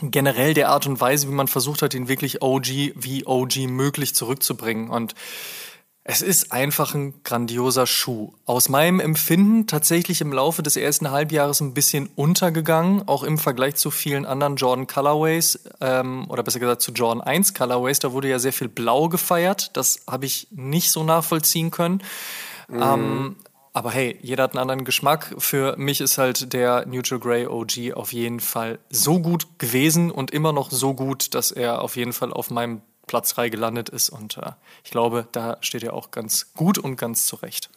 [0.00, 4.14] generell der Art und Weise, wie man versucht hat, ihn wirklich OG wie OG möglich
[4.14, 4.90] zurückzubringen.
[4.90, 5.14] Und
[6.04, 8.32] es ist einfach ein grandioser Schuh.
[8.44, 13.76] Aus meinem Empfinden tatsächlich im Laufe des ersten Halbjahres ein bisschen untergegangen, auch im Vergleich
[13.76, 18.00] zu vielen anderen Jordan Colorways ähm, oder besser gesagt zu Jordan 1 Colorways.
[18.00, 19.76] Da wurde ja sehr viel Blau gefeiert.
[19.76, 22.02] Das habe ich nicht so nachvollziehen können.
[22.66, 22.82] Mm.
[22.82, 23.36] Ähm,
[23.72, 25.34] aber hey, jeder hat einen anderen Geschmack.
[25.38, 30.32] Für mich ist halt der Neutral Grey OG auf jeden Fall so gut gewesen und
[30.32, 34.10] immer noch so gut, dass er auf jeden Fall auf meinem Platz 3 gelandet ist.
[34.10, 34.52] Und äh,
[34.84, 37.70] ich glaube, da steht er auch ganz gut und ganz zurecht.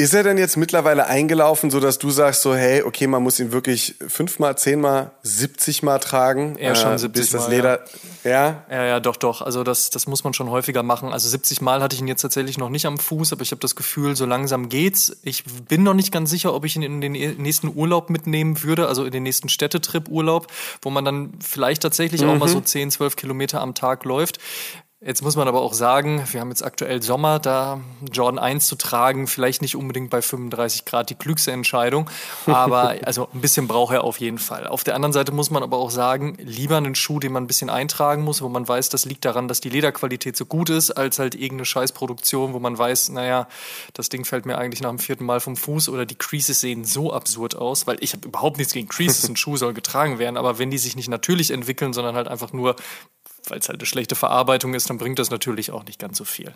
[0.00, 3.40] Ist er denn jetzt mittlerweile eingelaufen, so dass du sagst so, hey, okay, man muss
[3.40, 6.56] ihn wirklich fünfmal, zehnmal, siebzigmal tragen?
[6.60, 7.80] Ja, schon äh, 70 bis das Leder,
[8.22, 8.30] ja.
[8.30, 8.64] ja?
[8.70, 9.42] Ja, ja, doch, doch.
[9.42, 11.12] Also das, das muss man schon häufiger machen.
[11.12, 13.60] Also 70 Mal hatte ich ihn jetzt tatsächlich noch nicht am Fuß, aber ich habe
[13.60, 15.16] das Gefühl, so langsam geht's.
[15.24, 18.86] Ich bin noch nicht ganz sicher, ob ich ihn in den nächsten Urlaub mitnehmen würde,
[18.86, 20.46] also in den nächsten Städtetrip-Urlaub,
[20.80, 22.28] wo man dann vielleicht tatsächlich mhm.
[22.28, 24.38] auch mal so 10, 12 Kilometer am Tag läuft.
[25.00, 27.80] Jetzt muss man aber auch sagen, wir haben jetzt aktuell Sommer, da
[28.10, 32.10] Jordan 1 zu tragen, vielleicht nicht unbedingt bei 35 Grad die klügste Entscheidung,
[32.46, 34.66] aber also ein bisschen braucht er auf jeden Fall.
[34.66, 37.46] Auf der anderen Seite muss man aber auch sagen, lieber einen Schuh, den man ein
[37.46, 40.90] bisschen eintragen muss, wo man weiß, das liegt daran, dass die Lederqualität so gut ist,
[40.90, 43.46] als halt irgendeine Scheißproduktion, wo man weiß, naja,
[43.92, 46.84] das Ding fällt mir eigentlich nach dem vierten Mal vom Fuß oder die Creases sehen
[46.84, 50.36] so absurd aus, weil ich habe überhaupt nichts gegen Creases, ein Schuh soll getragen werden,
[50.36, 52.74] aber wenn die sich nicht natürlich entwickeln, sondern halt einfach nur
[53.50, 56.24] weil es halt eine schlechte Verarbeitung ist, dann bringt das natürlich auch nicht ganz so
[56.24, 56.54] viel.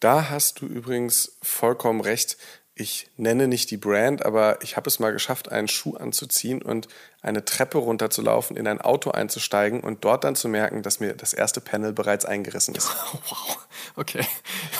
[0.00, 2.36] Da hast du übrigens vollkommen recht.
[2.78, 6.88] Ich nenne nicht die Brand, aber ich habe es mal geschafft, einen Schuh anzuziehen und
[7.22, 11.32] eine Treppe runterzulaufen, in ein Auto einzusteigen und dort dann zu merken, dass mir das
[11.32, 12.94] erste Panel bereits eingerissen ist.
[13.30, 13.58] Wow,
[13.96, 14.26] okay.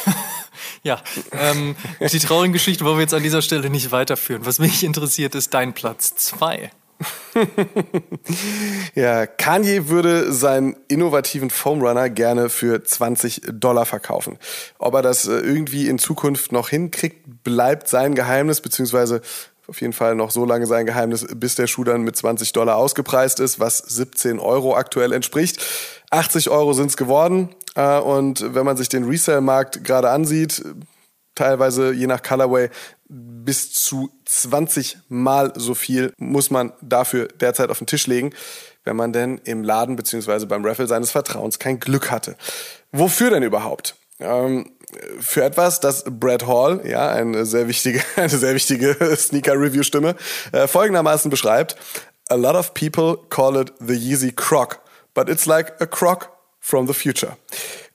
[0.83, 4.45] ja, ähm, die traurige Geschichte wollen wir jetzt an dieser Stelle nicht weiterführen.
[4.45, 6.71] Was mich interessiert, ist dein Platz 2.
[8.95, 14.39] ja, Kanye würde seinen innovativen Foam Runner gerne für 20 Dollar verkaufen.
[14.79, 19.21] Ob er das äh, irgendwie in Zukunft noch hinkriegt, bleibt sein Geheimnis, beziehungsweise
[19.69, 22.77] auf jeden Fall noch so lange sein Geheimnis, bis der Schuh dann mit 20 Dollar
[22.77, 25.63] ausgepreist ist, was 17 Euro aktuell entspricht.
[26.11, 27.51] 80 Euro sind es geworden.
[27.75, 30.63] Äh, und wenn man sich den Resale-Markt gerade ansieht,
[31.37, 32.70] teilweise je nach Colorway
[33.09, 38.33] bis zu 20 Mal so viel muss man dafür derzeit auf den Tisch legen,
[38.83, 40.46] wenn man denn im Laden bzw.
[40.46, 42.37] beim Raffle seines Vertrauens kein Glück hatte.
[42.90, 43.94] Wofür denn überhaupt?
[44.18, 44.72] Ähm,
[45.20, 50.16] für etwas, das Brad Hall, ja, eine sehr wichtige, eine sehr wichtige Sneaker-Review-Stimme,
[50.53, 51.77] äh, folgendermaßen beschreibt.
[52.29, 54.81] A lot of people call it the Yeezy Croc,
[55.14, 57.37] but it's like a croc from the future.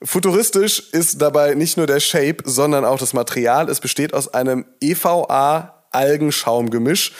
[0.04, 3.68] Futuristisch ist dabei nicht nur der Shape, sondern auch das Material.
[3.68, 7.12] Es besteht aus einem EVA-Algenschaumgemisch.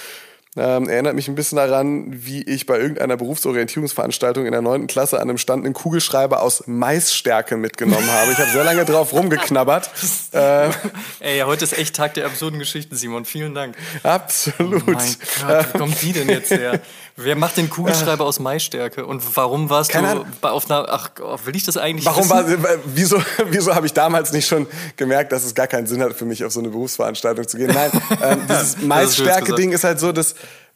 [0.55, 5.17] Ähm, erinnert mich ein bisschen daran, wie ich bei irgendeiner Berufsorientierungsveranstaltung in der neunten Klasse
[5.17, 8.33] an einem Stand einen Kugelschreiber aus Maisstärke mitgenommen habe.
[8.33, 9.91] Ich habe sehr lange drauf rumgeknabbert.
[10.33, 10.69] äh,
[11.21, 13.25] Ey, heute ist echt Tag der absurden Geschichten, Simon.
[13.25, 13.77] Vielen Dank.
[14.03, 14.83] Absolut.
[14.87, 16.83] Oh mein Gott, wie kommt die denn jetzt her?
[17.17, 19.05] Wer macht den Kugelschreiber aus Maisstärke?
[19.05, 21.11] Und warum warst Keine du auf einer, ach,
[21.45, 22.63] will ich das eigentlich Warum wissen?
[22.63, 26.15] war, wieso, wieso habe ich damals nicht schon gemerkt, dass es gar keinen Sinn hat
[26.15, 27.71] für mich, auf so eine Berufsveranstaltung zu gehen?
[27.73, 27.91] Nein,
[28.23, 30.35] ähm, dieses Maisstärke-Ding ist halt so, dass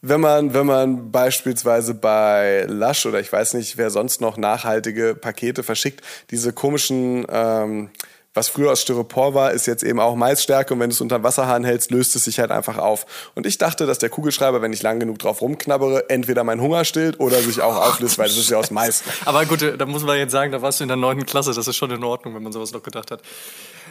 [0.09, 5.15] wenn man, wenn man beispielsweise bei Lush oder ich weiß nicht, wer sonst noch nachhaltige
[5.15, 7.91] Pakete verschickt, diese komischen, ähm,
[8.35, 11.23] was früher aus Styropor war, ist jetzt eben auch Maisstärke und wenn du es unter
[11.23, 13.07] Wasserhahn hältst, löst es sich halt einfach auf.
[13.35, 16.85] Und ich dachte, dass der Kugelschreiber, wenn ich lang genug drauf rumknabbere, entweder meinen Hunger
[16.85, 19.03] stillt oder sich auch auflöst, weil das ist ja aus Mais.
[19.25, 21.67] Aber gut, da muss man jetzt sagen, da warst du in der neunten Klasse, das
[21.67, 23.23] ist schon in Ordnung, wenn man sowas noch gedacht hat.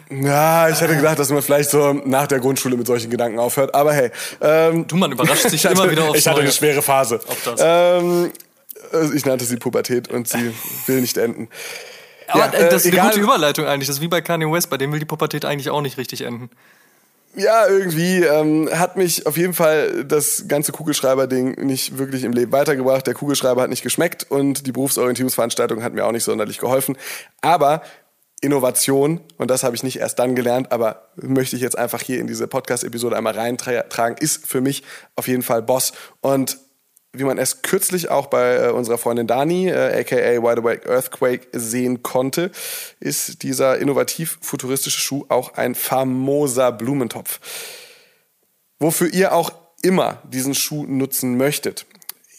[0.09, 3.73] Ja, ich hätte gedacht, dass man vielleicht so nach der Grundschule mit solchen Gedanken aufhört.
[3.73, 4.11] Aber hey.
[4.41, 7.19] Ähm, du, man überrascht sich immer wieder aufs Ich hatte eine schwere Phase.
[7.57, 8.31] Ähm,
[9.13, 10.53] ich nannte sie Pubertät und sie
[10.85, 11.49] will nicht enden.
[12.27, 13.87] Aber ja, äh, das ist eine gute Überleitung eigentlich.
[13.87, 16.21] Das ist wie bei Kanye West, bei dem will die Pubertät eigentlich auch nicht richtig
[16.21, 16.49] enden.
[17.37, 22.53] Ja, irgendwie ähm, hat mich auf jeden Fall das ganze Kugelschreiber-Ding nicht wirklich im Leben
[22.53, 23.05] weitergebracht.
[23.07, 26.97] Der Kugelschreiber hat nicht geschmeckt und die Berufsorientierungsveranstaltung hat mir auch nicht sonderlich geholfen.
[27.41, 27.81] Aber
[28.45, 32.19] Innovation, und das habe ich nicht erst dann gelernt, aber möchte ich jetzt einfach hier
[32.19, 34.83] in diese Podcast-Episode einmal reintragen, ist für mich
[35.15, 35.93] auf jeden Fall Boss.
[36.21, 36.59] Und
[37.11, 41.47] wie man es kürzlich auch bei äh, unserer Freundin Dani, äh, aka Wide Awake Earthquake,
[41.53, 42.51] sehen konnte,
[42.99, 47.39] ist dieser innovativ-futuristische Schuh auch ein famoser Blumentopf.
[48.79, 51.85] Wofür ihr auch immer diesen Schuh nutzen möchtet.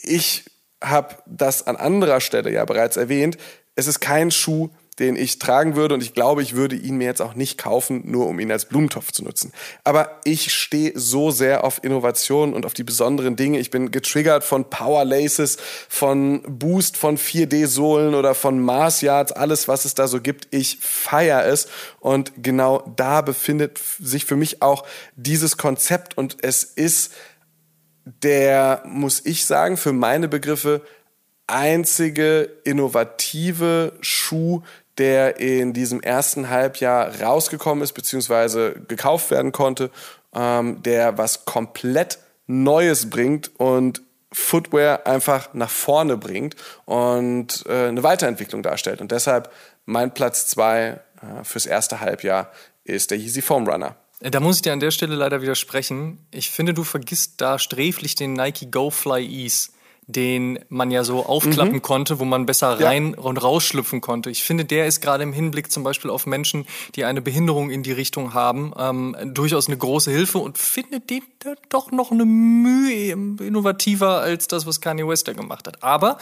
[0.02, 0.44] Ich
[0.82, 3.38] habe das an anderer Stelle ja bereits erwähnt.
[3.74, 7.04] Es ist kein Schuh, den ich tragen würde und ich glaube, ich würde ihn mir
[7.04, 9.52] jetzt auch nicht kaufen, nur um ihn als Blumentopf zu nutzen.
[9.84, 13.58] Aber ich stehe so sehr auf Innovation und auf die besonderen Dinge.
[13.58, 19.68] Ich bin getriggert von Power Laces, von Boost, von 4D-Sohlen oder von Mars Yards, alles,
[19.68, 20.48] was es da so gibt.
[20.50, 21.68] Ich feiere es
[22.00, 27.12] und genau da befindet sich für mich auch dieses Konzept und es ist
[28.22, 30.82] der, muss ich sagen, für meine Begriffe
[31.46, 34.62] einzige innovative Schuh,
[34.98, 39.90] der in diesem ersten Halbjahr rausgekommen ist, beziehungsweise gekauft werden konnte,
[40.34, 48.02] ähm, der was komplett Neues bringt und Footwear einfach nach vorne bringt und äh, eine
[48.02, 49.00] Weiterentwicklung darstellt.
[49.00, 49.50] Und deshalb
[49.86, 52.50] mein Platz zwei äh, fürs erste Halbjahr
[52.84, 53.96] ist der Yeezy Foam Runner.
[54.20, 56.26] Da muss ich dir an der Stelle leider widersprechen.
[56.30, 59.70] Ich finde, du vergisst da sträflich den Nike Go Fly Ease
[60.08, 61.82] den man ja so aufklappen mhm.
[61.82, 63.22] konnte, wo man besser rein ja.
[63.22, 64.30] und rausschlüpfen konnte.
[64.30, 66.64] Ich finde, der ist gerade im Hinblick zum Beispiel auf Menschen,
[66.94, 71.22] die eine Behinderung in die Richtung haben, ähm, durchaus eine große Hilfe und finde den
[71.68, 75.82] doch noch eine Mühe innovativer als das, was Kanye West da gemacht hat.
[75.82, 76.18] Aber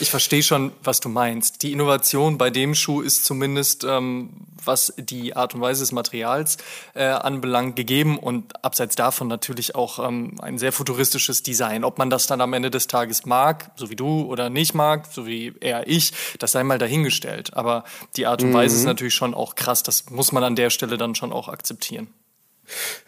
[0.00, 1.62] ich verstehe schon, was du meinst.
[1.62, 4.30] Die Innovation bei dem Schuh ist zumindest, ähm,
[4.64, 6.56] was die Art und Weise des Materials
[6.94, 11.84] äh, anbelangt, gegeben und abseits davon natürlich auch ähm, ein sehr futuristisches Design.
[11.84, 15.06] Ob man das dann am Ende des Tages mag, so wie du, oder nicht mag,
[15.10, 17.54] so wie eher ich, das sei mal dahingestellt.
[17.54, 17.84] Aber
[18.16, 18.54] die Art und mhm.
[18.54, 19.82] Weise ist natürlich schon auch krass.
[19.82, 22.08] Das muss man an der Stelle dann schon auch akzeptieren.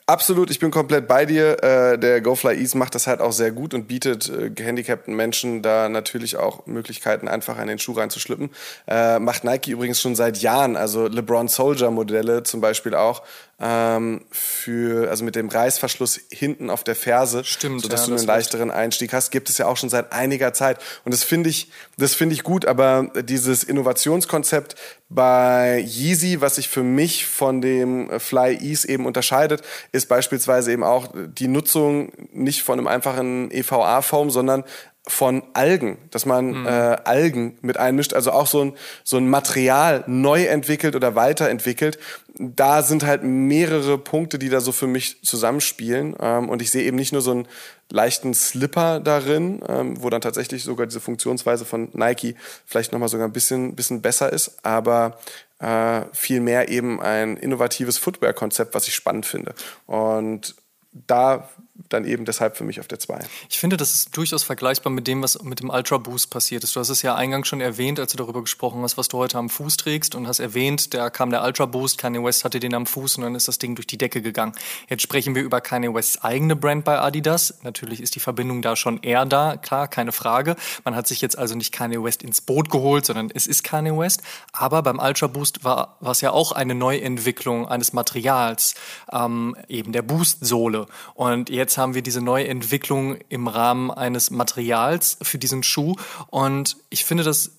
[0.08, 1.60] Absolut, ich bin komplett bei dir.
[1.64, 5.62] Äh, der GoFly Ease macht das halt auch sehr gut und bietet äh, gehandicapten Menschen
[5.62, 8.50] da natürlich auch Möglichkeiten, einfach in den Schuh reinzuschlippen.
[8.86, 13.24] Äh, macht Nike übrigens schon seit Jahren, also LeBron Soldier Modelle zum Beispiel auch,
[13.58, 18.26] ähm, für, also mit dem Reißverschluss hinten auf der Ferse, Stimmt, sodass ja, du einen
[18.26, 20.78] leichteren Einstieg hast, gibt es ja auch schon seit einiger Zeit.
[21.04, 24.76] Und das finde ich, das finde ich gut, aber dieses Innovationskonzept
[25.08, 29.62] bei Yeezy, was sich für mich von dem Fly Ease eben unterscheidet,
[29.96, 34.64] ist beispielsweise eben auch die Nutzung nicht von einem einfachen EVA-Foam, sondern
[35.08, 36.66] von Algen, dass man mhm.
[36.66, 38.72] äh, Algen mit einmischt, also auch so ein,
[39.04, 41.98] so ein Material neu entwickelt oder weiterentwickelt.
[42.38, 46.16] Da sind halt mehrere Punkte, die da so für mich zusammenspielen.
[46.20, 47.48] Ähm, und ich sehe eben nicht nur so einen
[47.90, 53.28] leichten Slipper darin, ähm, wo dann tatsächlich sogar diese Funktionsweise von Nike vielleicht nochmal sogar
[53.28, 55.18] ein bisschen, bisschen besser ist, aber
[55.60, 59.54] äh, vielmehr eben ein innovatives Footwear-Konzept, was ich spannend finde.
[59.86, 60.56] Und
[60.92, 61.48] da
[61.88, 63.20] dann eben deshalb für mich auf der 2.
[63.48, 66.74] Ich finde, das ist durchaus vergleichbar mit dem, was mit dem Ultra Boost passiert ist.
[66.76, 69.38] Du hast es ja eingangs schon erwähnt, als du darüber gesprochen hast, was du heute
[69.38, 72.74] am Fuß trägst und hast erwähnt, da kam der Ultra Boost, Kanye West hatte den
[72.74, 74.52] am Fuß und dann ist das Ding durch die Decke gegangen.
[74.88, 77.54] Jetzt sprechen wir über Kanye Wests eigene Brand bei Adidas.
[77.62, 80.56] Natürlich ist die Verbindung da schon eher da, klar, keine Frage.
[80.84, 83.96] Man hat sich jetzt also nicht Kanye West ins Boot geholt, sondern es ist Kanye
[83.96, 84.22] West.
[84.52, 88.74] Aber beim Ultra Boost war, war es ja auch eine Neuentwicklung eines Materials,
[89.12, 90.86] ähm, eben der Boost-Sohle.
[91.14, 95.96] Und jetzt haben wir diese neue Entwicklung im Rahmen eines Materials für diesen Schuh.
[96.28, 97.52] Und ich finde das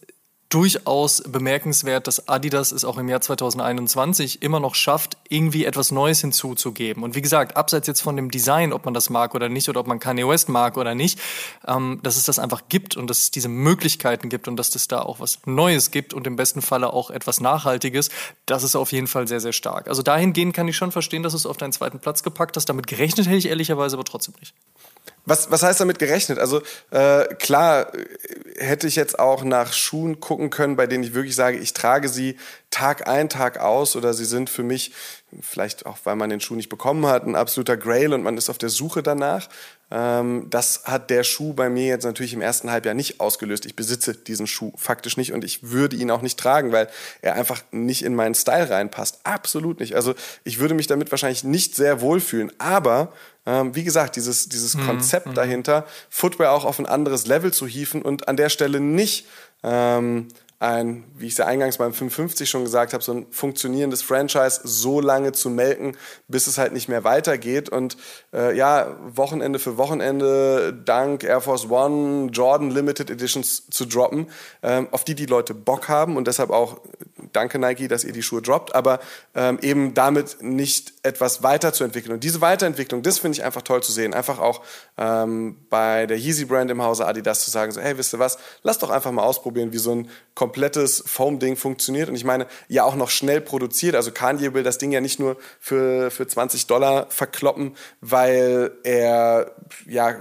[0.49, 6.21] durchaus bemerkenswert, dass Adidas es auch im Jahr 2021 immer noch schafft, irgendwie etwas Neues
[6.21, 7.03] hinzuzugeben.
[7.03, 9.81] Und wie gesagt, abseits jetzt von dem Design, ob man das mag oder nicht, oder
[9.81, 11.19] ob man Kanye West mag oder nicht,
[11.67, 14.87] ähm, dass es das einfach gibt und dass es diese Möglichkeiten gibt und dass es
[14.87, 18.09] da auch was Neues gibt und im besten Falle auch etwas Nachhaltiges,
[18.45, 19.89] das ist auf jeden Fall sehr, sehr stark.
[19.89, 22.69] Also dahingehend kann ich schon verstehen, dass du es auf deinen zweiten Platz gepackt hast.
[22.69, 24.53] Damit gerechnet hätte ich ehrlicherweise aber trotzdem nicht.
[25.27, 26.39] Was, was heißt damit gerechnet?
[26.39, 27.91] Also äh, klar
[28.57, 32.07] hätte ich jetzt auch nach Schuhen gucken können, bei denen ich wirklich sage, ich trage
[32.07, 32.37] sie
[32.71, 34.93] Tag ein, Tag aus oder sie sind für mich,
[35.41, 38.49] vielleicht auch weil man den Schuh nicht bekommen hat, ein absoluter Grail und man ist
[38.49, 39.49] auf der Suche danach.
[39.91, 43.65] Ähm, das hat der Schuh bei mir jetzt natürlich im ersten Halbjahr nicht ausgelöst.
[43.65, 46.87] Ich besitze diesen Schuh faktisch nicht und ich würde ihn auch nicht tragen, weil
[47.21, 49.19] er einfach nicht in meinen Style reinpasst.
[49.23, 49.95] Absolut nicht.
[49.95, 52.51] Also ich würde mich damit wahrscheinlich nicht sehr wohlfühlen.
[52.59, 53.13] Aber
[53.47, 54.85] ähm, wie gesagt, dieses, dieses mhm.
[54.85, 55.33] Konzept mhm.
[55.33, 59.25] dahinter, Footwear auch auf ein anderes Level zu hieven und an der Stelle nicht
[59.63, 60.27] ähm,
[60.59, 64.61] ein, wie ich es ja eingangs beim 55 schon gesagt habe, so ein funktionierendes Franchise
[64.63, 65.95] so lange zu melken,
[66.27, 67.69] bis es halt nicht mehr weitergeht.
[67.69, 67.95] Und
[68.33, 74.27] äh, ja, Wochenende für Wochenende dank Air Force One, Jordan Limited Editions zu droppen,
[74.63, 76.81] ähm, auf die die Leute Bock haben und deshalb auch
[77.33, 78.99] danke Nike, dass ihr die Schuhe droppt, aber
[79.35, 82.13] ähm, eben damit nicht etwas weiterzuentwickeln.
[82.13, 84.13] Und diese Weiterentwicklung, das finde ich einfach toll zu sehen.
[84.13, 84.61] Einfach auch
[84.97, 88.37] ähm, bei der Yeezy Brand im Hause Adidas zu sagen, so, hey, wisst ihr was,
[88.63, 92.09] lass doch einfach mal ausprobieren, wie so ein komplettes Foam-Ding funktioniert.
[92.09, 93.95] Und ich meine, ja auch noch schnell produziert.
[93.95, 99.51] Also Kanye will das Ding ja nicht nur für, für 20 Dollar verkloppen, weil er
[99.85, 100.15] ja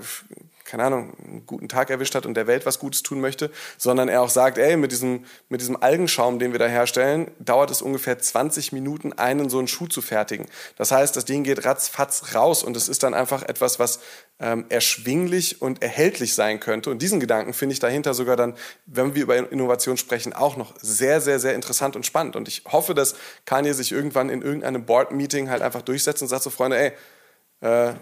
[0.67, 4.09] keine Ahnung, einen guten Tag erwischt hat und der Welt was Gutes tun möchte, sondern
[4.09, 7.83] er auch sagt, ey, mit diesem, mit diesem Algenschaum, den wir da herstellen, dauert es
[7.83, 10.47] ungefähr 20 Minuten, einen so einen Schuh zu fertigen.
[10.77, 14.01] Das heißt, das Ding geht ratzfatz raus und es ist dann einfach etwas, was
[14.39, 16.91] ähm, erschwinglich und erhältlich sein könnte.
[16.91, 18.55] Und diesen Gedanken finde ich dahinter sogar dann,
[18.87, 22.37] wenn wir über Innovation sprechen, auch noch sehr, sehr, sehr interessant und spannend.
[22.37, 26.43] Und ich hoffe, dass Kanye sich irgendwann in irgendeinem Board-Meeting halt einfach durchsetzt und sagt
[26.43, 26.93] so, Freunde, ey,
[27.61, 27.95] äh,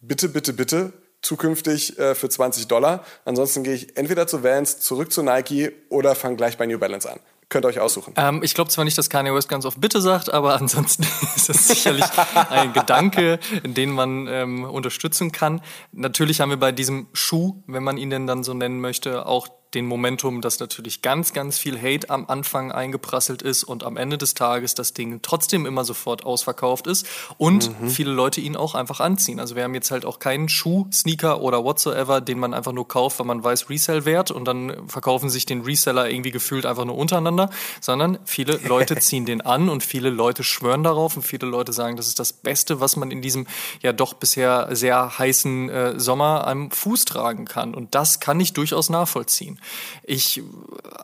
[0.00, 3.04] bitte, bitte, bitte, zukünftig äh, für 20 Dollar.
[3.24, 7.10] Ansonsten gehe ich entweder zu Vans, zurück zu Nike oder fange gleich bei New Balance
[7.10, 7.20] an.
[7.48, 8.12] Könnt ihr euch aussuchen.
[8.16, 11.48] Ähm, ich glaube zwar nicht, dass Kanye West ganz oft Bitte sagt, aber ansonsten ist
[11.48, 12.04] das sicherlich
[12.50, 15.62] ein Gedanke, den man ähm, unterstützen kann.
[15.92, 19.48] Natürlich haben wir bei diesem Schuh, wenn man ihn denn dann so nennen möchte, auch
[19.74, 24.16] den Momentum, dass natürlich ganz, ganz viel Hate am Anfang eingeprasselt ist und am Ende
[24.16, 27.90] des Tages das Ding trotzdem immer sofort ausverkauft ist und mhm.
[27.90, 29.40] viele Leute ihn auch einfach anziehen.
[29.40, 32.88] Also wir haben jetzt halt auch keinen Schuh, Sneaker oder whatsoever, den man einfach nur
[32.88, 36.96] kauft, weil man weiß Resell-Wert und dann verkaufen sich den Reseller irgendwie gefühlt einfach nur
[36.96, 37.50] untereinander,
[37.80, 41.96] sondern viele Leute ziehen den an und viele Leute schwören darauf und viele Leute sagen,
[41.96, 43.46] das ist das Beste, was man in diesem
[43.82, 47.74] ja doch bisher sehr heißen äh, Sommer am Fuß tragen kann.
[47.74, 49.57] Und das kann ich durchaus nachvollziehen.
[50.02, 50.42] Ich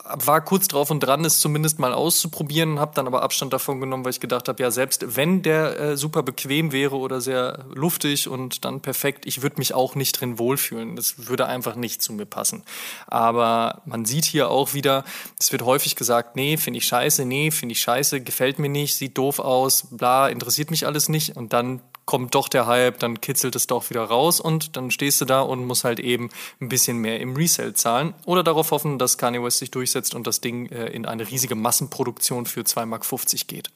[0.04, 4.04] war kurz drauf und dran, es zumindest mal auszuprobieren, habe dann aber Abstand davon genommen,
[4.04, 8.28] weil ich gedacht habe, ja, selbst wenn der äh, super bequem wäre oder sehr luftig
[8.28, 10.96] und dann perfekt, ich würde mich auch nicht drin wohlfühlen.
[10.96, 12.62] Das würde einfach nicht zu mir passen.
[13.06, 15.04] Aber man sieht hier auch wieder,
[15.38, 18.96] es wird häufig gesagt, nee, finde ich scheiße, nee, finde ich scheiße, gefällt mir nicht,
[18.96, 21.36] sieht doof aus, bla, interessiert mich alles nicht.
[21.36, 25.20] Und dann kommt doch der Hype, dann kitzelt es doch wieder raus und dann stehst
[25.20, 28.98] du da und musst halt eben ein bisschen mehr im Resell zahlen oder darauf hoffen,
[28.98, 32.86] dass Kanye West sich durchsetzt und das Ding äh, in eine riesige Massenproduktion für 2,50
[32.86, 33.04] Mark
[33.46, 33.70] geht.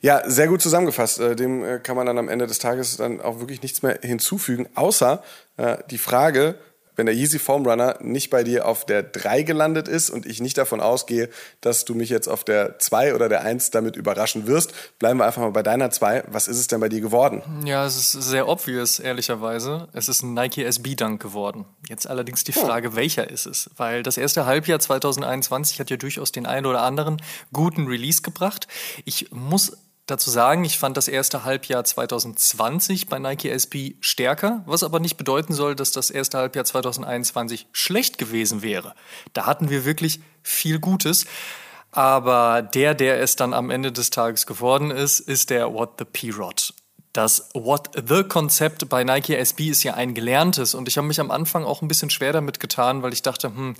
[0.00, 1.20] Ja, sehr gut zusammengefasst.
[1.20, 3.98] Äh, dem äh, kann man dann am Ende des Tages dann auch wirklich nichts mehr
[4.02, 5.22] hinzufügen, außer
[5.90, 6.58] die Frage,
[6.96, 10.40] wenn der Yeezy Foam Runner nicht bei dir auf der 3 gelandet ist und ich
[10.40, 11.28] nicht davon ausgehe,
[11.60, 15.26] dass du mich jetzt auf der 2 oder der 1 damit überraschen wirst, bleiben wir
[15.26, 16.24] einfach mal bei deiner 2.
[16.28, 17.42] Was ist es denn bei dir geworden?
[17.64, 19.88] Ja, es ist sehr obvious, ehrlicherweise.
[19.92, 21.64] Es ist ein Nike SB Dunk geworden.
[21.88, 22.96] Jetzt allerdings die Frage, oh.
[22.96, 23.70] welcher ist es?
[23.76, 27.20] Weil das erste Halbjahr 2021 hat ja durchaus den einen oder anderen
[27.52, 28.68] guten Release gebracht.
[29.04, 34.82] Ich muss dazu sagen, ich fand das erste Halbjahr 2020 bei Nike SB stärker, was
[34.82, 38.94] aber nicht bedeuten soll, dass das erste Halbjahr 2021 schlecht gewesen wäre.
[39.32, 41.26] Da hatten wir wirklich viel Gutes.
[41.92, 46.06] Aber der, der es dann am Ende des Tages geworden ist, ist der What the
[46.06, 46.72] P-Rod.
[47.12, 50.74] Das What the Konzept bei Nike SB ist ja ein gelerntes.
[50.74, 53.48] Und ich habe mich am Anfang auch ein bisschen schwer damit getan, weil ich dachte,
[53.48, 53.74] hm,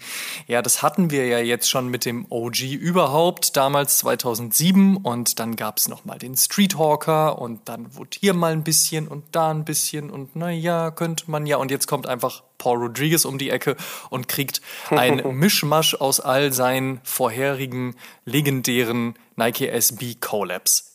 [0.47, 5.57] ja, das hatten wir ja jetzt schon mit dem OG überhaupt, damals 2007 und dann
[5.57, 9.65] gab es nochmal den Streethawker und dann wurde hier mal ein bisschen und da ein
[9.65, 10.11] bisschen.
[10.11, 11.57] Und naja, könnte man ja.
[11.57, 13.77] Und jetzt kommt einfach Paul Rodriguez um die Ecke
[14.11, 14.61] und kriegt
[14.91, 20.92] ein Mischmasch aus all seinen vorherigen legendären Nike SB Collabs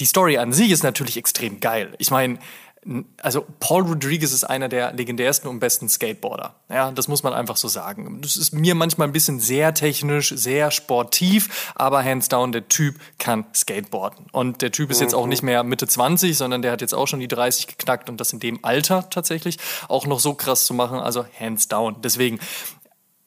[0.00, 1.94] die Story an sich ist natürlich extrem geil.
[1.98, 2.38] Ich meine,
[3.22, 6.54] also Paul Rodriguez ist einer der legendärsten und besten Skateboarder.
[6.70, 8.22] Ja, das muss man einfach so sagen.
[8.22, 12.98] Das ist mir manchmal ein bisschen sehr technisch, sehr sportiv, aber hands down, der Typ
[13.18, 14.26] kann Skateboarden.
[14.32, 17.06] Und der Typ ist jetzt auch nicht mehr Mitte 20, sondern der hat jetzt auch
[17.06, 20.72] schon die 30 geknackt und das in dem Alter tatsächlich auch noch so krass zu
[20.72, 21.96] machen, also hands down.
[22.02, 22.40] Deswegen,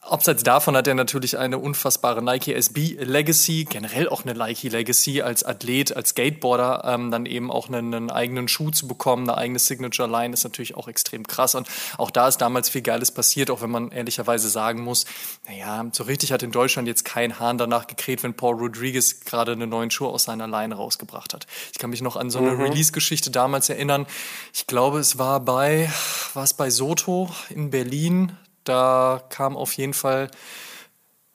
[0.06, 5.22] Abseits davon hat er natürlich eine unfassbare Nike SB Legacy, generell auch eine Nike Legacy
[5.22, 9.38] als Athlet, als Skateboarder, ähm, dann eben auch einen, einen, eigenen Schuh zu bekommen, eine
[9.38, 13.12] eigene Signature Line ist natürlich auch extrem krass und auch da ist damals viel Geiles
[13.12, 15.06] passiert, auch wenn man ehrlicherweise sagen muss,
[15.48, 19.52] naja, so richtig hat in Deutschland jetzt kein Hahn danach gekräht, wenn Paul Rodriguez gerade
[19.52, 21.46] einen neuen Schuh aus seiner Line rausgebracht hat.
[21.72, 22.60] Ich kann mich noch an so eine mhm.
[22.60, 24.06] Release-Geschichte damals erinnern.
[24.52, 25.90] Ich glaube, es war bei,
[26.34, 30.30] war es bei Soto in Berlin, da kam auf jeden Fall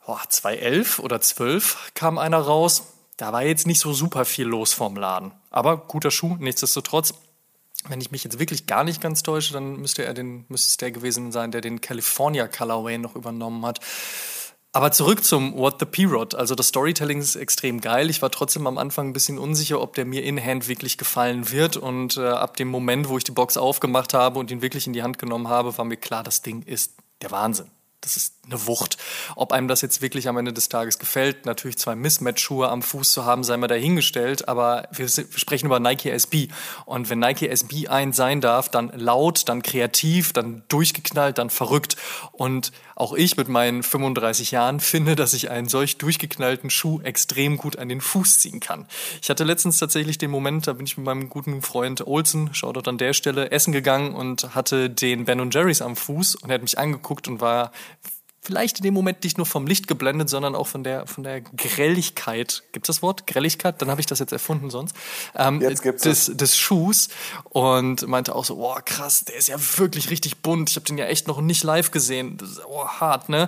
[0.06, 2.84] oh, 2011 oder 12 kam einer raus.
[3.18, 5.32] Da war jetzt nicht so super viel los vorm Laden.
[5.50, 7.14] Aber guter Schuh, nichtsdestotrotz.
[7.88, 10.78] Wenn ich mich jetzt wirklich gar nicht ganz täusche, dann müsste er den, müsste es
[10.78, 13.80] der gewesen sein, der den California Colorway noch übernommen hat.
[14.72, 16.36] Aber zurück zum What the P-Rod.
[16.36, 18.10] Also das Storytelling ist extrem geil.
[18.10, 21.52] Ich war trotzdem am Anfang ein bisschen unsicher, ob der mir in Hand wirklich gefallen
[21.52, 21.76] wird.
[21.76, 24.94] Und äh, ab dem Moment, wo ich die Box aufgemacht habe und ihn wirklich in
[24.94, 27.70] die Hand genommen habe, war mir klar, das Ding ist der Wahnsinn.
[28.02, 28.98] Das ist eine Wucht.
[29.36, 33.12] Ob einem das jetzt wirklich am Ende des Tages gefällt, natürlich zwei Mismatch-Schuhe am Fuß
[33.12, 36.48] zu haben, sei mal dahingestellt, aber wir, sprechen über Nike SB.
[36.86, 41.98] Und wenn Nike SB ein sein darf, dann laut, dann kreativ, dann durchgeknallt, dann verrückt.
[42.32, 47.58] Und auch ich mit meinen 35 Jahren finde, dass ich einen solch durchgeknallten Schuh extrem
[47.58, 48.88] gut an den Fuß ziehen kann.
[49.22, 52.74] Ich hatte letztens tatsächlich den Moment, da bin ich mit meinem guten Freund Olsen, schau
[52.74, 56.56] dort an der Stelle, essen gegangen und hatte den Ben Jerry's am Fuß und er
[56.56, 57.72] hat mich angeguckt und war
[58.42, 61.42] vielleicht in dem Moment nicht nur vom Licht geblendet, sondern auch von der, von der
[61.42, 62.64] Grelligkeit.
[62.72, 63.28] Gibt es das Wort?
[63.28, 63.82] Grelligkeit?
[63.82, 64.96] Dann habe ich das jetzt erfunden sonst.
[65.36, 67.10] Ähm, jetzt gibt's des, des Schuhs.
[67.44, 70.70] Und meinte auch so, boah, krass, der ist ja wirklich richtig bunt.
[70.70, 72.38] Ich habe den ja echt noch nicht live gesehen.
[72.38, 73.48] Das ist oh, hart, ne?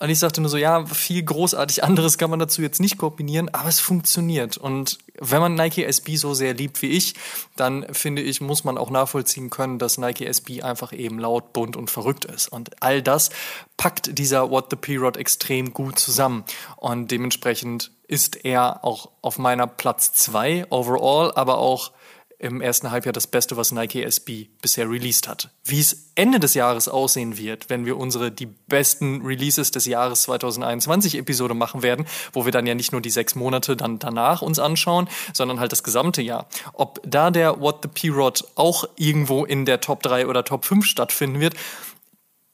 [0.00, 3.48] Und ich sagte nur so, ja, viel großartig anderes kann man dazu jetzt nicht kombinieren,
[3.52, 4.56] aber es funktioniert.
[4.56, 7.14] Und wenn man Nike SB so sehr liebt wie ich,
[7.56, 11.76] dann finde ich, muss man auch nachvollziehen können, dass Nike SB einfach eben laut, bunt
[11.76, 12.46] und verrückt ist.
[12.46, 13.30] Und all das
[13.76, 16.44] packt dieser What the P-Rod extrem gut zusammen.
[16.76, 21.90] Und dementsprechend ist er auch auf meiner Platz zwei overall, aber auch
[22.38, 25.50] im ersten Halbjahr das Beste, was Nike SB bisher released hat.
[25.64, 30.22] Wie es Ende des Jahres aussehen wird, wenn wir unsere die besten Releases des Jahres
[30.22, 34.42] 2021 Episode machen werden, wo wir dann ja nicht nur die sechs Monate dann danach
[34.42, 36.46] uns anschauen, sondern halt das gesamte Jahr.
[36.74, 40.84] Ob da der What the P-Rod auch irgendwo in der Top 3 oder Top 5
[40.84, 41.54] stattfinden wird,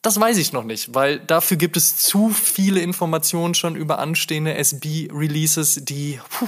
[0.05, 4.55] das weiß ich noch nicht, weil dafür gibt es zu viele Informationen schon über anstehende
[4.55, 6.47] SB-Releases, die puh,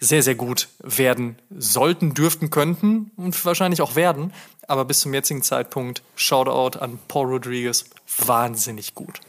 [0.00, 4.32] sehr, sehr gut werden sollten, dürften, könnten und wahrscheinlich auch werden.
[4.66, 7.84] Aber bis zum jetzigen Zeitpunkt, Shoutout an Paul Rodriguez,
[8.18, 9.20] wahnsinnig gut.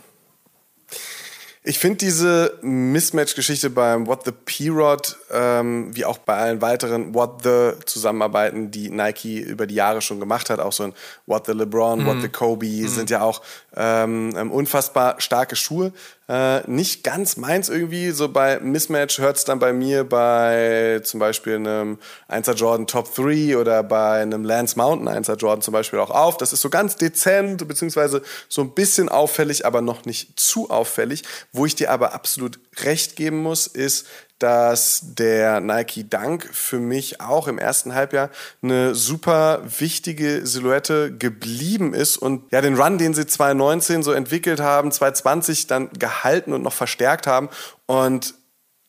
[1.64, 7.44] Ich finde diese Mismatch-Geschichte beim What the P-Rod, ähm, wie auch bei allen weiteren What
[7.44, 10.94] the Zusammenarbeiten, die Nike über die Jahre schon gemacht hat, auch so ein
[11.28, 12.06] What the LeBron, mhm.
[12.08, 12.88] What the Kobe, mhm.
[12.88, 13.44] sind ja auch
[13.76, 15.94] ähm, ähm unfassbar starke Schuhe.
[16.32, 18.12] Äh, nicht ganz meins irgendwie.
[18.12, 21.98] So bei Mismatch hört es dann bei mir bei zum Beispiel einem
[22.30, 26.38] 1er Jordan Top 3 oder bei einem Lance Mountain 1er Jordan zum Beispiel auch auf.
[26.38, 31.24] Das ist so ganz dezent, beziehungsweise so ein bisschen auffällig, aber noch nicht zu auffällig.
[31.52, 34.08] Wo ich dir aber absolut recht geben muss, ist,
[34.42, 38.30] dass der Nike Dunk für mich auch im ersten Halbjahr
[38.62, 44.60] eine super wichtige Silhouette geblieben ist und ja den Run, den sie 2019 so entwickelt
[44.60, 47.50] haben, 2020 dann gehalten und noch verstärkt haben
[47.86, 48.34] und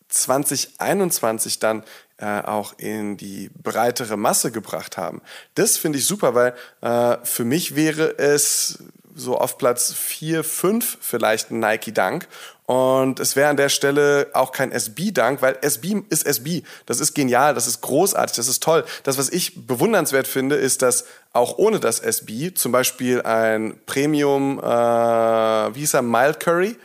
[0.08, 1.84] 2021 dann
[2.18, 5.22] äh, auch in die breitere Masse gebracht haben.
[5.54, 8.78] Das finde ich super, weil äh, für mich wäre es
[9.14, 12.28] so auf Platz 4, 5 vielleicht ein Nike Dunk.
[12.66, 16.62] Und es wäre an der Stelle auch kein SB-Dank, weil SB ist SB.
[16.86, 18.84] Das ist genial, das ist großartig, das ist toll.
[19.02, 24.58] Das, was ich bewundernswert finde, ist, dass auch ohne das SB zum Beispiel ein Premium,
[24.58, 26.76] äh, wie hieß er, Mild Curry,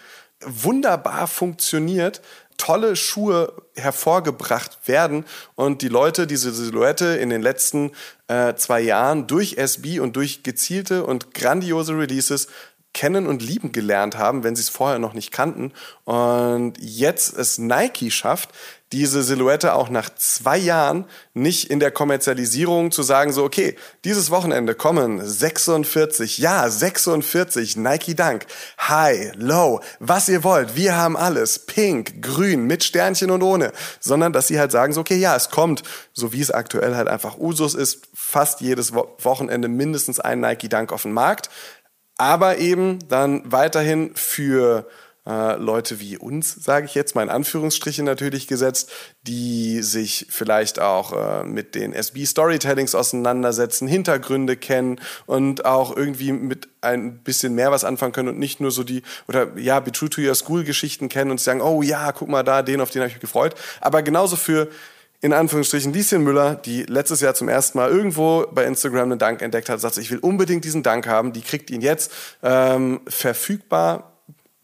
[0.42, 2.22] wunderbar funktioniert
[2.58, 7.92] tolle Schuhe hervorgebracht werden und die Leute diese Silhouette in den letzten
[8.28, 12.48] äh, zwei Jahren durch SB und durch gezielte und grandiose Releases
[12.94, 15.72] kennen und lieben gelernt haben, wenn sie es vorher noch nicht kannten.
[16.06, 18.50] Und jetzt es Nike schafft,
[18.94, 23.76] diese Silhouette auch nach zwei Jahren nicht in der Kommerzialisierung zu sagen, so, okay,
[24.06, 28.46] dieses Wochenende kommen 46, ja, 46, Nike Dunk,
[28.80, 34.32] High, Low, was ihr wollt, wir haben alles, pink, grün, mit Sternchen und ohne, sondern
[34.32, 35.84] dass sie halt sagen, so, okay, ja, es kommt,
[36.14, 40.94] so wie es aktuell halt einfach Usus ist, fast jedes Wochenende mindestens ein Nike Dunk
[40.94, 41.50] auf den Markt,
[42.18, 44.88] aber eben dann weiterhin für
[45.28, 48.92] äh, Leute wie uns, sage ich jetzt mal in Anführungsstriche natürlich gesetzt,
[49.24, 56.32] die sich vielleicht auch äh, mit den SB Storytellings auseinandersetzen, Hintergründe kennen und auch irgendwie
[56.32, 59.92] mit ein bisschen mehr was anfangen können und nicht nur so die oder ja, Be
[59.92, 62.92] True to Your School Geschichten kennen und sagen, oh ja, guck mal da, den auf
[62.92, 64.70] den habe ich mich gefreut, aber genauso für
[65.20, 69.42] in Anführungsstrichen Lieschen Müller, die letztes Jahr zum ersten Mal irgendwo bei Instagram einen Dank
[69.42, 72.12] entdeckt hat, sagt, ich will unbedingt diesen Dank haben, die kriegt ihn jetzt
[72.44, 74.17] ähm, verfügbar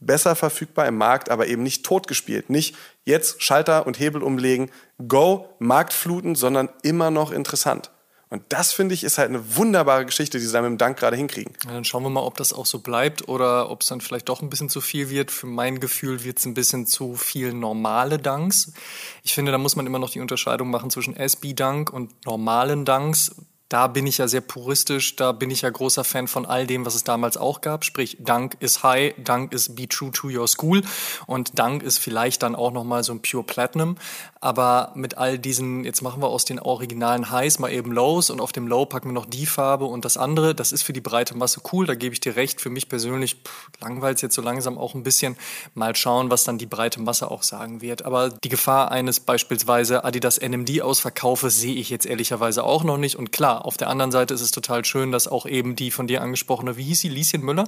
[0.05, 2.49] besser verfügbar im Markt, aber eben nicht totgespielt.
[2.49, 2.75] Nicht
[3.05, 4.71] jetzt Schalter und Hebel umlegen,
[5.07, 7.91] go, Markt fluten, sondern immer noch interessant.
[8.33, 10.97] Und das finde ich ist halt eine wunderbare Geschichte, die sie da mit dem Dank
[10.97, 11.53] gerade hinkriegen.
[11.65, 14.27] Ja, dann schauen wir mal, ob das auch so bleibt oder ob es dann vielleicht
[14.27, 15.29] doch ein bisschen zu viel wird.
[15.29, 18.73] Für mein Gefühl wird es ein bisschen zu viel normale Danks.
[19.21, 23.35] Ich finde, da muss man immer noch die Unterscheidung machen zwischen SB-Dank und normalen Danks
[23.73, 26.85] da bin ich ja sehr puristisch, da bin ich ja großer Fan von all dem,
[26.85, 27.83] was es damals auch gab.
[27.83, 30.83] Sprich, Dank ist High, Dank ist Be True to Your School
[31.25, 33.95] und Dank ist vielleicht dann auch nochmal so ein Pure Platinum.
[34.43, 38.41] Aber mit all diesen, jetzt machen wir aus den originalen Highs mal eben Lows und
[38.41, 40.53] auf dem Low packen wir noch die Farbe und das andere.
[40.53, 42.61] Das ist für die breite Masse cool, da gebe ich dir recht.
[42.61, 43.37] Für mich persönlich
[43.79, 45.35] langweilt es jetzt so langsam auch ein bisschen.
[45.73, 48.05] Mal schauen, was dann die breite Masse auch sagen wird.
[48.05, 53.15] Aber die Gefahr eines beispielsweise Adidas NMD Ausverkaufes sehe ich jetzt ehrlicherweise auch noch nicht.
[53.15, 56.07] Und klar, auf der anderen Seite ist es total schön, dass auch eben die von
[56.07, 57.65] dir angesprochene, wie hieß sie, Lieschen Müller?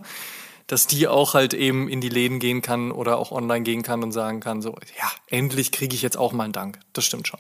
[0.68, 4.04] dass die auch halt eben in die Läden gehen kann oder auch online gehen kann
[4.04, 6.80] und sagen kann, so, ja, endlich kriege ich jetzt auch mal einen Dank.
[6.94, 7.40] Das stimmt schon.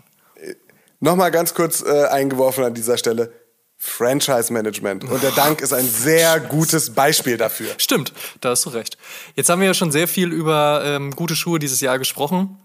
[0.99, 3.33] Nochmal ganz kurz äh, eingeworfen an dieser Stelle.
[3.77, 5.03] Franchise Management.
[5.03, 7.67] Und der Dank ist ein sehr gutes Beispiel dafür.
[7.77, 8.97] Stimmt, da hast du recht.
[9.35, 12.57] Jetzt haben wir ja schon sehr viel über ähm, gute Schuhe dieses Jahr gesprochen.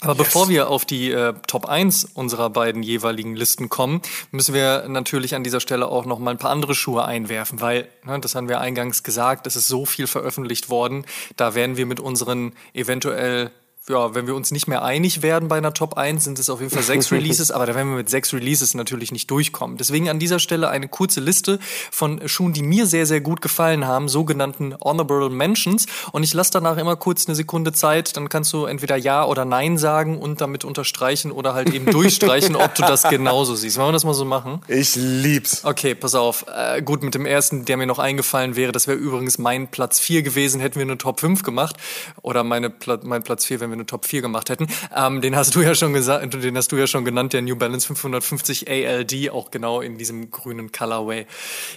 [0.00, 0.18] Aber yes.
[0.18, 5.34] bevor wir auf die äh, Top 1 unserer beiden jeweiligen Listen kommen, müssen wir natürlich
[5.34, 8.48] an dieser Stelle auch noch mal ein paar andere Schuhe einwerfen, weil, ne, das haben
[8.48, 11.04] wir eingangs gesagt, es ist so viel veröffentlicht worden,
[11.36, 13.50] da werden wir mit unseren eventuell
[13.90, 16.60] ja, wenn wir uns nicht mehr einig werden bei einer Top 1, sind es auf
[16.60, 19.76] jeden Fall sechs Releases, aber da werden wir mit sechs Releases natürlich nicht durchkommen.
[19.76, 21.58] Deswegen an dieser Stelle eine kurze Liste
[21.90, 25.86] von Schuhen, die mir sehr, sehr gut gefallen haben, sogenannten Honorable Mentions.
[26.12, 29.44] Und ich lasse danach immer kurz eine Sekunde Zeit, dann kannst du entweder Ja oder
[29.44, 33.76] Nein sagen und damit unterstreichen oder halt eben durchstreichen, ob du das genauso siehst.
[33.76, 34.62] Wollen wir das mal so machen?
[34.68, 35.64] Ich lieb's.
[35.64, 36.46] Okay, pass auf.
[36.54, 39.98] Äh, gut, mit dem ersten, der mir noch eingefallen wäre, das wäre übrigens mein Platz
[39.98, 41.76] 4 gewesen, hätten wir eine Top 5 gemacht.
[42.22, 42.72] Oder meine,
[43.02, 44.66] mein Platz 4, wenn wir eine Top 4 gemacht hätten.
[44.94, 47.56] Ähm, den hast du ja schon gesagt, den hast du ja schon genannt, der New
[47.56, 51.26] Balance 550 ALD, auch genau in diesem grünen Colorway.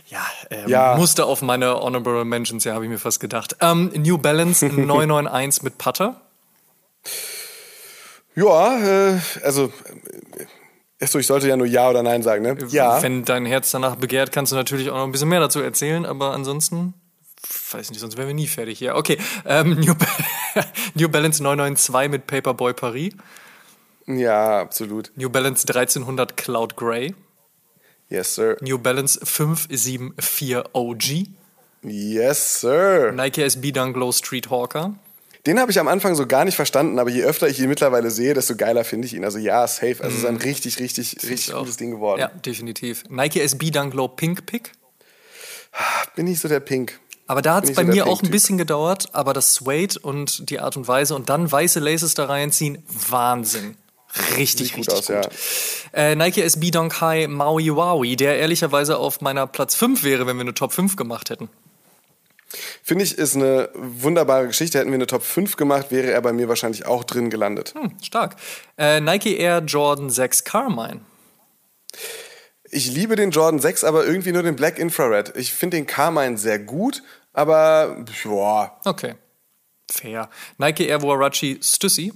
[0.09, 0.95] Ja, ähm, ja.
[0.95, 3.55] musste auf meine Honorable Mentions, ja, habe ich mir fast gedacht.
[3.61, 6.21] Ähm, New Balance 991 mit Putter.
[8.35, 9.71] Ja, äh, also
[11.03, 12.57] Achso, ich sollte ja nur Ja oder Nein sagen, ne?
[12.69, 13.01] Ja.
[13.01, 16.05] Wenn dein Herz danach begehrt, kannst du natürlich auch noch ein bisschen mehr dazu erzählen,
[16.05, 16.93] aber ansonsten
[17.71, 18.95] weiß nicht, sonst wären wir nie fertig hier.
[18.95, 19.93] Okay, ähm, New,
[20.95, 23.13] New Balance 992 mit Paperboy Paris.
[24.05, 25.11] Ja, absolut.
[25.15, 27.13] New Balance 1300 Cloud Grey.
[28.09, 28.57] Yes, sir.
[28.61, 31.27] New Balance 574 OG.
[31.83, 33.11] Yes, sir.
[33.11, 34.95] Nike SB Dunk Low Street Hawker.
[35.45, 38.11] Den habe ich am Anfang so gar nicht verstanden, aber je öfter ich ihn mittlerweile
[38.11, 39.25] sehe, desto geiler finde ich ihn.
[39.25, 39.97] Also ja, safe.
[40.01, 40.19] Also mm.
[40.19, 40.41] ist ein mhm.
[40.41, 42.21] richtig, richtig, richtig gutes Ding geworden.
[42.21, 43.03] Ja, definitiv.
[43.09, 44.71] Nike SB Dunk Low Pink Pick.
[46.15, 46.99] Bin ich so der Pink.
[47.33, 50.51] Aber da hat es bei so mir auch ein bisschen gedauert, aber das Suede und
[50.51, 53.75] die Art und Weise und dann weiße Laces da reinziehen, Wahnsinn.
[54.37, 54.89] Richtig, Sieht richtig gut.
[54.89, 55.15] Aus, gut.
[55.95, 56.11] Ja.
[56.11, 60.35] Äh, Nike SB Dunk High Maui Wowie, der ehrlicherweise auf meiner Platz 5 wäre, wenn
[60.37, 61.49] wir eine Top 5 gemacht hätten.
[62.83, 64.77] Finde ich, ist eine wunderbare Geschichte.
[64.77, 67.73] Hätten wir eine Top 5 gemacht, wäre er bei mir wahrscheinlich auch drin gelandet.
[67.75, 68.35] Hm, stark.
[68.77, 71.01] Äh, Nike Air Jordan 6 Carmine.
[72.75, 75.33] Ich liebe den Jordan 6, aber irgendwie nur den Black Infrared.
[75.35, 77.03] Ich finde den Carmine sehr gut,
[77.33, 78.79] aber boah.
[78.85, 79.15] Okay.
[79.89, 80.29] Fair.
[80.57, 82.13] Nike Air Warachi Stussy.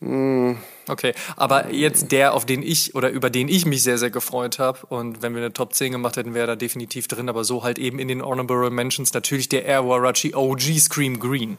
[0.00, 0.54] Mm.
[0.88, 4.58] Okay, aber jetzt der, auf den ich oder über den ich mich sehr, sehr gefreut
[4.58, 7.62] habe und wenn wir eine Top 10 gemacht hätten, wäre da definitiv drin, aber so
[7.62, 11.56] halt eben in den Honorable Mentions natürlich der Air Warachi OG Scream Green.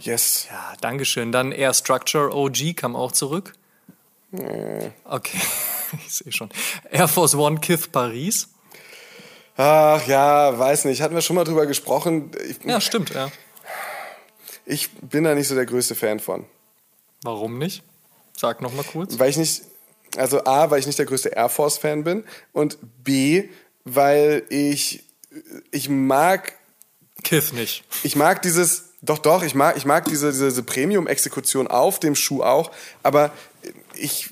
[0.00, 0.48] Yes.
[0.50, 1.30] Ja, Dankeschön.
[1.30, 3.52] Dann Air Structure OG kam auch zurück.
[4.32, 5.38] Okay,
[6.06, 6.50] ich sehe schon.
[6.90, 8.48] Air Force One Kith Paris.
[9.62, 11.02] Ach ja, weiß nicht.
[11.02, 12.30] Hatten wir schon mal drüber gesprochen.
[12.48, 13.30] Ich, Ja, stimmt, ja.
[14.64, 16.46] ich bin da nicht so der größte Fan von.
[17.24, 17.82] Warum nicht?
[18.34, 19.18] Sag noch mal kurz.
[19.18, 19.62] Weil ich nicht,
[20.16, 23.50] also A, weil ich nicht der größte Air Force-Fan bin und B,
[23.84, 25.04] weil ich,
[25.70, 26.54] ich mag,
[27.22, 27.84] Kith nicht.
[28.02, 32.14] ich mag dieses, doch, doch, ich mag, ich mag diese, diese, diese Premium-Exekution auf dem
[32.14, 32.70] Schuh auch,
[33.02, 33.30] aber
[33.94, 34.30] ich,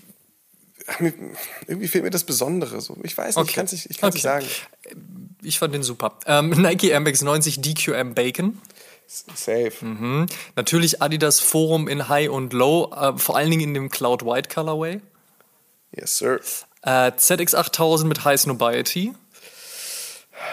[1.67, 2.81] irgendwie fehlt mir das Besondere.
[2.81, 2.97] So.
[3.03, 3.55] Ich weiß nicht, ich Okay.
[3.55, 4.45] kann es nicht, ich kann's nicht Okay.
[4.45, 4.97] sagen.
[5.43, 6.19] Ich fand den super.
[6.27, 8.61] Ähm, Nike Air Max 90 DQM Bacon.
[9.07, 9.73] Safe.
[9.81, 10.27] Mhm.
[10.57, 14.49] Natürlich Adidas Forum in High und Low, äh, vor allen Dingen in dem Cloud White
[14.53, 15.01] Colorway.
[15.97, 16.41] Yes, sir.
[16.83, 19.15] Äh, ZX8000 mit High Snobiety.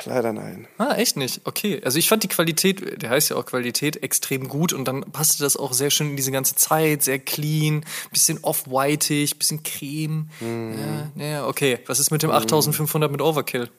[0.06, 0.68] Leider nein.
[0.78, 1.42] Ah, echt nicht.
[1.46, 1.82] Okay.
[1.84, 5.44] Also ich fand die Qualität, der heißt ja auch Qualität, extrem gut und dann passte
[5.44, 10.30] das auch sehr schön in diese ganze Zeit, sehr clean, bisschen off-whiteig, bisschen Creme.
[10.40, 11.12] Mhm.
[11.16, 11.80] Ja, ja, okay.
[11.88, 13.70] Was ist mit dem 8500 mit Overkill?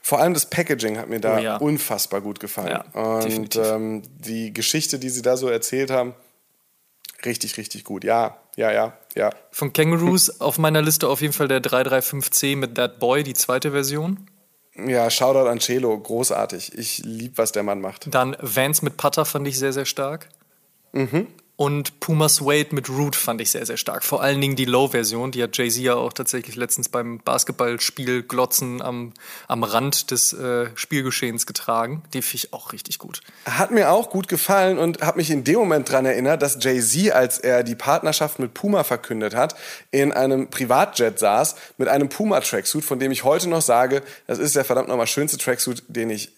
[0.00, 1.56] Vor allem das Packaging hat mir da Oh ja.
[1.56, 2.68] unfassbar gut gefallen.
[2.68, 3.66] Ja, und definitiv.
[3.66, 6.14] ähm, die Geschichte, die sie da so erzählt haben,
[7.24, 8.04] richtig, richtig gut.
[8.04, 9.30] Ja, ja, ja, ja.
[9.50, 13.72] Von Kangaroos auf meiner Liste auf jeden Fall der 335C mit That Boy, die zweite
[13.72, 14.30] Version.
[14.86, 16.78] Ja, Shoutout an Celo, großartig.
[16.78, 18.12] Ich lieb, was der Mann macht.
[18.14, 20.28] Dann Vans mit Putter fand ich sehr, sehr stark.
[20.92, 21.26] Mhm.
[21.60, 24.04] Und Puma Suede mit Root fand ich sehr, sehr stark.
[24.04, 28.80] Vor allen Dingen die Low-Version, die hat Jay-Z ja auch tatsächlich letztens beim Basketballspiel Glotzen
[28.80, 29.12] am,
[29.48, 32.04] am Rand des äh, Spielgeschehens getragen.
[32.12, 33.22] Die finde ich auch richtig gut.
[33.44, 37.10] Hat mir auch gut gefallen und hat mich in dem Moment dran erinnert, dass Jay-Z,
[37.10, 39.56] als er die Partnerschaft mit Puma verkündet hat,
[39.90, 44.54] in einem Privatjet saß mit einem Puma-Tracksuit, von dem ich heute noch sage, das ist
[44.54, 46.37] der verdammt nochmal schönste Tracksuit, den ich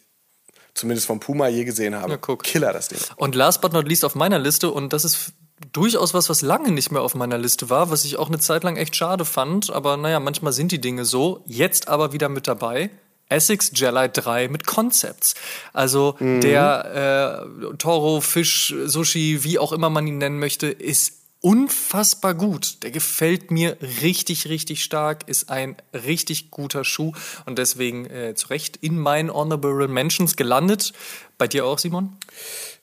[0.80, 2.12] zumindest von Puma je gesehen habe.
[2.12, 2.42] Ja, guck.
[2.42, 2.98] Killer, das Ding.
[3.16, 5.32] Und last but not least auf meiner Liste, und das ist
[5.72, 8.64] durchaus was, was lange nicht mehr auf meiner Liste war, was ich auch eine Zeit
[8.64, 11.44] lang echt schade fand, aber naja, manchmal sind die Dinge so.
[11.46, 12.90] Jetzt aber wieder mit dabei.
[13.28, 15.34] Essex Gelite 3 mit Concepts.
[15.72, 22.34] Also der äh, Toro, Fisch, Sushi, wie auch immer man ihn nennen möchte, ist unfassbar
[22.34, 22.82] gut.
[22.82, 27.12] Der gefällt mir richtig, richtig stark, ist ein richtig guter Schuh
[27.46, 30.92] und deswegen äh, zu Recht in meinen Honorable Mentions gelandet.
[31.38, 32.16] Bei dir auch, Simon?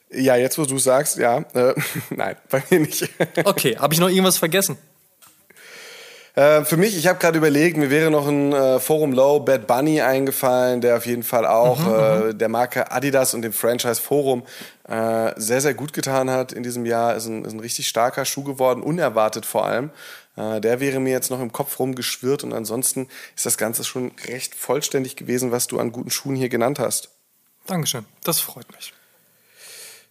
[0.10, 1.40] Ja, jetzt wo du sagst, ja.
[1.54, 1.76] Äh,
[2.10, 3.10] nein, bei mir nicht.
[3.44, 4.78] Okay, habe ich noch irgendwas vergessen?
[6.38, 9.66] Äh, für mich, ich habe gerade überlegt, mir wäre noch ein äh, Forum Low Bad
[9.66, 14.44] Bunny eingefallen, der auf jeden Fall auch äh, der Marke Adidas und dem Franchise Forum
[14.88, 17.16] äh, sehr, sehr gut getan hat in diesem Jahr.
[17.16, 19.90] Ist ein, ist ein richtig starker Schuh geworden, unerwartet vor allem.
[20.36, 24.12] Äh, der wäre mir jetzt noch im Kopf rumgeschwirrt und ansonsten ist das Ganze schon
[24.28, 27.10] recht vollständig gewesen, was du an guten Schuhen hier genannt hast.
[27.66, 28.94] Dankeschön, das freut mich.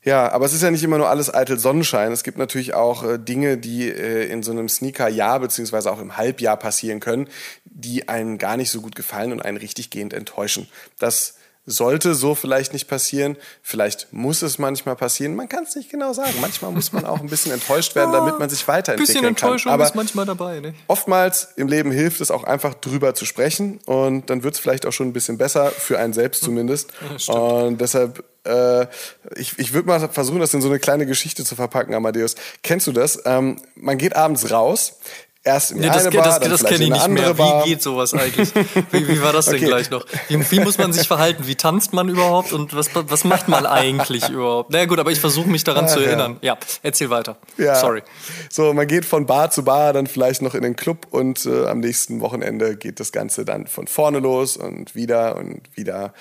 [0.07, 2.13] Ja, aber es ist ja nicht immer nur alles eitel Sonnenschein.
[2.13, 6.17] Es gibt natürlich auch äh, Dinge, die äh, in so einem Sneaker-Jahr beziehungsweise auch im
[6.17, 7.29] Halbjahr passieren können,
[7.65, 10.69] die einem gar nicht so gut gefallen und einen richtig gehend enttäuschen.
[11.01, 11.35] Das
[11.67, 13.37] sollte so vielleicht nicht passieren.
[13.61, 15.35] Vielleicht muss es manchmal passieren.
[15.35, 16.35] Man kann es nicht genau sagen.
[16.41, 19.81] Manchmal muss man auch ein bisschen enttäuscht werden, damit man sich weiterentwickeln Bisschen Enttäuschung kann.
[19.81, 20.75] Aber ist manchmal dabei, ne?
[20.87, 24.87] oftmals im Leben hilft es auch einfach drüber zu sprechen und dann wird es vielleicht
[24.87, 26.93] auch schon ein bisschen besser, für einen selbst zumindest.
[27.29, 28.87] und deshalb, äh,
[29.35, 32.37] ich, ich würde mal versuchen, das in so eine kleine Geschichte zu verpacken, Amadeus.
[32.63, 33.23] Kennst du das?
[33.25, 35.01] Ähm, man geht abends raus,
[35.47, 37.33] erst in Nee, das, eine ke- Bar, das, das kenne ich nicht mehr.
[37.35, 37.65] Bar.
[37.65, 38.51] Wie geht sowas eigentlich?
[38.91, 39.65] Wie, wie war das denn Okay.
[39.67, 40.05] gleich noch?
[40.29, 41.47] Wie, wie muss man sich verhalten?
[41.47, 42.53] Wie tanzt man überhaupt?
[42.53, 44.71] Und was, was macht man eigentlich überhaupt?
[44.71, 46.07] Na naja, gut, aber ich versuche mich daran Ach, zu ja.
[46.09, 46.37] erinnern.
[46.43, 46.59] Ja.
[46.83, 47.37] erzähl weiter.
[47.57, 47.77] Ja.
[47.77, 48.03] Sorry.
[48.51, 51.67] So, man geht von Bar zu Bar, dann vielleicht noch in den Club und äh,
[51.67, 56.13] am nächsten Wochenende geht das Ganze dann von vorne los und wieder und wieder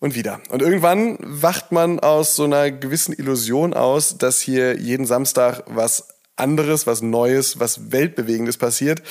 [0.00, 0.40] und wieder.
[0.50, 6.08] Und irgendwann wacht man aus so einer gewissen Illusion aus, dass hier jeden Samstag was
[6.36, 9.02] anderes, was Neues, was Weltbewegendes passiert.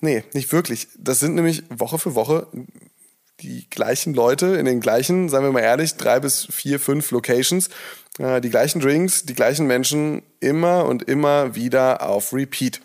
[0.00, 0.88] Nee, nicht wirklich.
[0.98, 2.46] Das sind nämlich Woche für Woche
[3.40, 7.68] die gleichen Leute in den gleichen, sagen wir mal ehrlich, drei bis vier, fünf Locations,
[8.18, 12.80] äh, die gleichen Drinks, die gleichen Menschen immer und immer wieder auf Repeat.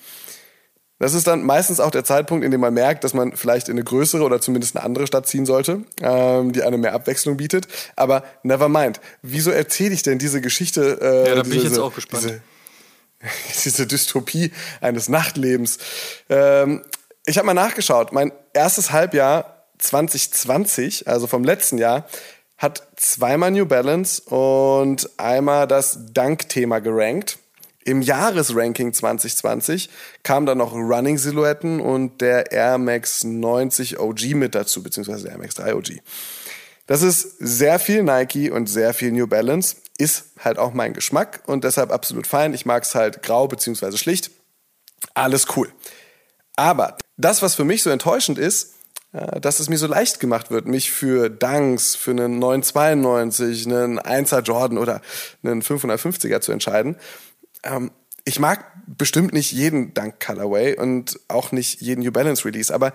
[1.00, 3.74] Das ist dann meistens auch der Zeitpunkt, in dem man merkt, dass man vielleicht in
[3.74, 7.68] eine größere oder zumindest eine andere Stadt ziehen sollte, ähm, die eine mehr Abwechslung bietet.
[7.96, 9.02] Aber never mind.
[9.24, 11.00] Wieso erzähle ich denn diese Geschichte?
[11.02, 12.24] Äh, Ja, da bin ich diese, jetzt auch gespannt.
[12.26, 12.42] Diese,
[13.64, 15.78] diese Dystopie eines Nachtlebens.
[16.30, 16.84] Ähm,
[17.26, 18.12] ich habe mal nachgeschaut.
[18.12, 22.08] Mein erstes Halbjahr 2020, also vom letzten Jahr,
[22.58, 27.40] hat zweimal New Balance und einmal das Dunk-Thema gerankt.
[27.84, 29.90] Im Jahresranking 2020
[30.22, 35.40] kamen dann noch Running-Silhouetten und der Air Max 90 OG mit dazu, beziehungsweise der Air
[35.40, 35.90] Max 3 OG.
[36.86, 39.78] Das ist sehr viel Nike und sehr viel New Balance.
[39.98, 42.54] Ist halt auch mein Geschmack und deshalb absolut fein.
[42.54, 44.32] Ich mag es halt grau beziehungsweise schlicht.
[45.14, 45.72] Alles cool.
[46.56, 48.76] Aber das, was für mich so enttäuschend ist,
[49.14, 54.00] äh, dass es mir so leicht gemacht wird, mich für Dunks, für einen 992, einen
[54.00, 55.02] 1er Jordan oder
[55.44, 56.98] einen 550er zu entscheiden.
[57.64, 57.92] Ähm,
[58.24, 62.94] ich mag bestimmt nicht jeden Dunk Colorway und auch nicht jeden New Balance Release, aber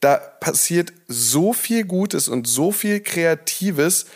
[0.00, 4.06] da passiert so viel Gutes und so viel Kreatives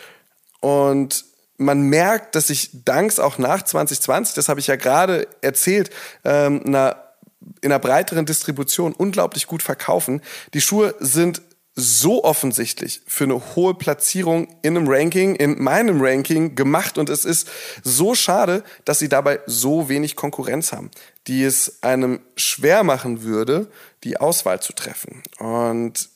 [0.59, 1.25] und
[1.59, 5.91] man merkt, dass sich Dunks auch nach 2020, das habe ich ja gerade erzählt,
[6.23, 7.03] ähm, einer
[7.61, 10.21] in einer breiteren Distribution unglaublich gut verkaufen.
[10.53, 11.41] Die Schuhe sind
[11.75, 17.23] so offensichtlich für eine hohe Platzierung in einem Ranking, in meinem Ranking gemacht und es
[17.23, 17.49] ist
[17.83, 20.91] so schade, dass sie dabei so wenig Konkurrenz haben,
[21.27, 23.71] die es einem schwer machen würde,
[24.03, 25.23] die Auswahl zu treffen.
[25.39, 26.09] Und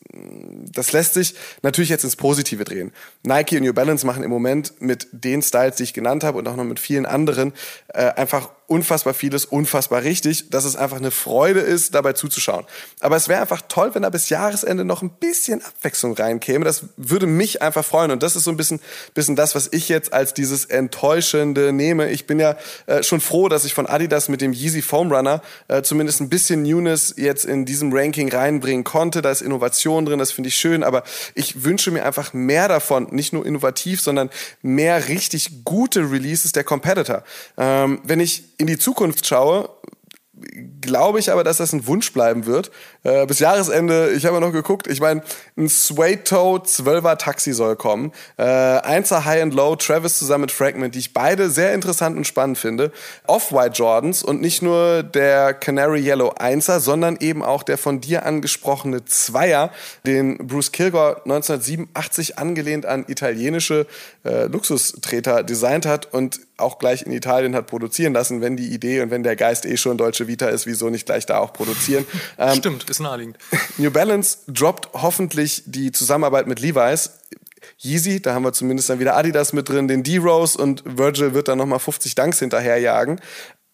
[0.72, 2.92] das lässt sich natürlich jetzt ins Positive drehen.
[3.24, 6.48] Nike und New Balance machen im Moment mit den Styles, die ich genannt habe und
[6.48, 7.54] auch noch mit vielen anderen,
[7.88, 12.66] äh, einfach unfassbar vieles, unfassbar richtig, dass es einfach eine Freude ist, dabei zuzuschauen.
[13.02, 16.64] Aber es wäre einfach toll, wenn da bis Jahresende noch ein bisschen Abwechslung reinkäme.
[16.64, 18.12] Das würde mich einfach freuen.
[18.12, 18.80] Und das ist so ein bisschen,
[19.14, 22.10] bisschen das, was ich jetzt als dieses Enttäuschende nehme.
[22.10, 22.56] Ich bin ja
[22.86, 26.30] äh, schon froh, dass ich von Adidas mit dem Yeezy Foam Runner äh, zumindest ein
[26.30, 29.22] bisschen Newness jetzt in diesem Ranking reinbringen konnte.
[29.22, 30.84] Da ist Innovation drin, das finde ich schön.
[30.84, 31.04] Aber
[31.36, 33.08] ich wünsche mir einfach mehr davon.
[33.12, 34.30] Nicht nur innovativ, sondern
[34.62, 37.24] mehr richtig gute Releases der Competitor.
[37.58, 39.70] Ähm, wenn ich in die Zukunft schaue,
[40.82, 42.72] glaube ich aber, dass das ein Wunsch bleiben wird.
[43.04, 45.22] Äh, bis Jahresende, ich habe noch geguckt, ich meine,
[45.58, 48.14] ein Toe 12er Taxi soll kommen.
[48.38, 52.26] Äh, Einser High and Low, Travis zusammen mit Fragment, die ich beide sehr interessant und
[52.26, 52.92] spannend finde.
[53.28, 58.26] Off-White Jordans und nicht nur der Canary Yellow Einser, sondern eben auch der von dir
[58.26, 59.72] angesprochene Zweier,
[60.06, 63.86] den Bruce Kilgore 1987 angelehnt an italienische
[64.24, 69.02] äh, Luxustreter designt hat und auch gleich in Italien hat produzieren lassen, wenn die Idee
[69.02, 72.06] und wenn der Geist eh schon deutsche Vita ist, wieso nicht gleich da auch produzieren.
[72.38, 73.38] Ähm, Stimmt, ist naheliegend.
[73.78, 77.12] New Balance droppt hoffentlich die Zusammenarbeit mit Levi's.
[77.78, 81.48] Yeezy, da haben wir zumindest dann wieder Adidas mit drin, den D-Rose und Virgil wird
[81.48, 83.22] dann nochmal 50 Dunks hinterherjagen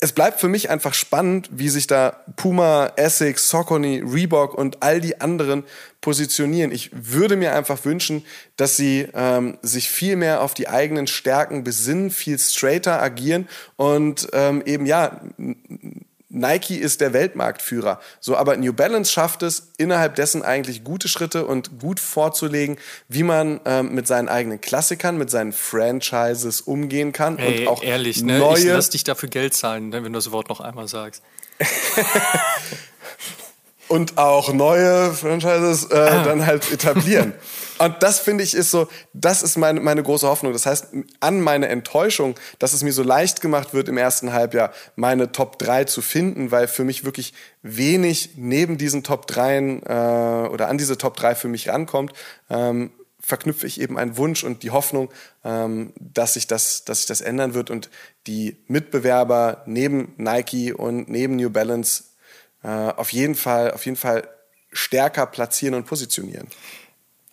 [0.01, 5.01] es bleibt für mich einfach spannend, wie sich da Puma, Essex, Saucony, Reebok und all
[5.01, 5.65] die anderen
[5.99, 6.71] positionieren.
[6.71, 11.65] Ich würde mir einfach wünschen, dass sie ähm, sich viel mehr auf die eigenen Stärken
[11.65, 15.19] besinnen, viel straighter agieren und ähm, eben ja
[16.29, 17.99] Nike ist der Weltmarktführer.
[18.19, 22.77] So, aber New Balance schafft es, innerhalb dessen eigentlich gute Schritte und gut vorzulegen,
[23.07, 27.39] wie man ähm, mit seinen eigenen Klassikern, mit seinen Franchises umgehen kann.
[27.39, 28.37] Ey, und auch ehrlich, ne?
[28.37, 31.23] neue Ich lass dich dafür Geld zahlen, ne, wenn du das Wort noch einmal sagst.
[33.89, 36.23] und auch neue Franchises äh, ah.
[36.23, 37.33] dann halt etablieren.
[37.79, 40.51] Und das finde ich ist so, das ist meine, meine große Hoffnung.
[40.51, 40.87] Das heißt,
[41.21, 45.57] an meine Enttäuschung, dass es mir so leicht gemacht wird, im ersten Halbjahr meine Top
[45.59, 50.77] 3 zu finden, weil für mich wirklich wenig neben diesen Top 3 äh, oder an
[50.77, 52.11] diese Top 3 für mich rankommt,
[52.49, 55.09] ähm, verknüpfe ich eben einen Wunsch und die Hoffnung,
[55.45, 57.89] ähm, dass sich das, dass sich das ändern wird und
[58.27, 62.08] die Mitbewerber neben Nike und neben New Balance
[62.63, 64.27] auf jeden Fall, auf jeden Fall
[64.71, 66.47] stärker platzieren und positionieren.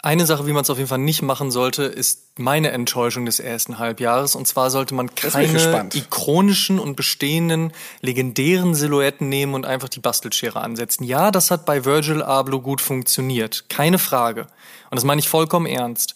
[0.02, 3.40] Eine Sache, wie man es auf jeden Fall nicht machen sollte, ist meine Enttäuschung des
[3.40, 4.36] ersten Halbjahres.
[4.36, 7.72] Und zwar sollte man keine ikonischen und bestehenden
[8.02, 11.02] legendären Silhouetten nehmen und einfach die Bastelschere ansetzen.
[11.02, 13.64] Ja, das hat bei Virgil Abloh gut funktioniert.
[13.68, 14.42] Keine Frage.
[14.90, 16.14] Und das meine ich vollkommen ernst.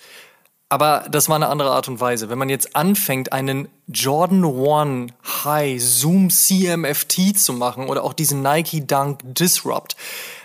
[0.73, 2.31] Aber das war eine andere Art und Weise.
[2.31, 5.09] Wenn man jetzt anfängt, einen Jordan One
[5.45, 9.97] High Zoom CMFT zu machen oder auch diesen Nike Dunk Disrupt,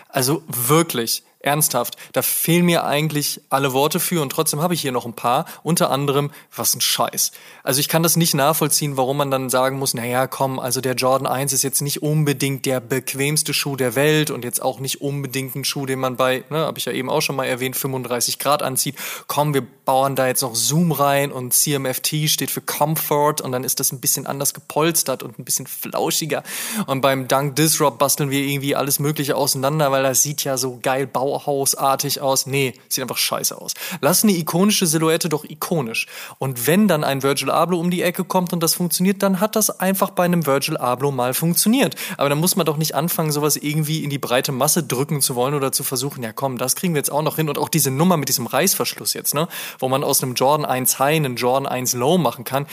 [0.08, 4.92] also wirklich, ernsthaft, da fehlen mir eigentlich alle Worte für und trotzdem habe ich hier
[4.92, 5.46] noch ein paar.
[5.62, 7.32] Unter anderem, was ein Scheiß.
[7.62, 10.94] Also ich kann das nicht nachvollziehen, warum man dann sagen muss, naja, komm, also der
[10.94, 15.00] Jordan 1 ist jetzt nicht unbedingt der bequemste Schuh der Welt und jetzt auch nicht
[15.00, 17.76] unbedingt ein Schuh, den man bei, ne, habe ich ja eben auch schon mal erwähnt,
[17.76, 18.96] 35 Grad anzieht.
[19.26, 23.64] Komm, wir bauen da jetzt noch Zoom rein und CMFT steht für Comfort und dann
[23.64, 26.42] ist das ein bisschen anders gepolstert und ein bisschen flauschiger.
[26.86, 30.78] Und beim Dunk Disrupt basteln wir irgendwie alles Mögliche auseinander, weil das sieht ja so
[30.82, 32.46] geil bau Bauhausartig aus.
[32.46, 33.74] Nee, sieht einfach scheiße aus.
[34.00, 36.06] Lass eine ikonische Silhouette doch ikonisch.
[36.38, 39.54] Und wenn dann ein Virgil Abloh um die Ecke kommt und das funktioniert, dann hat
[39.54, 41.94] das einfach bei einem Virgil Abloh mal funktioniert.
[42.16, 45.34] Aber dann muss man doch nicht anfangen, sowas irgendwie in die breite Masse drücken zu
[45.34, 47.48] wollen oder zu versuchen, ja komm, das kriegen wir jetzt auch noch hin.
[47.48, 50.98] Und auch diese Nummer mit diesem Reißverschluss jetzt, ne, wo man aus einem Jordan 1
[50.98, 52.66] High einen Jordan 1 Low machen kann.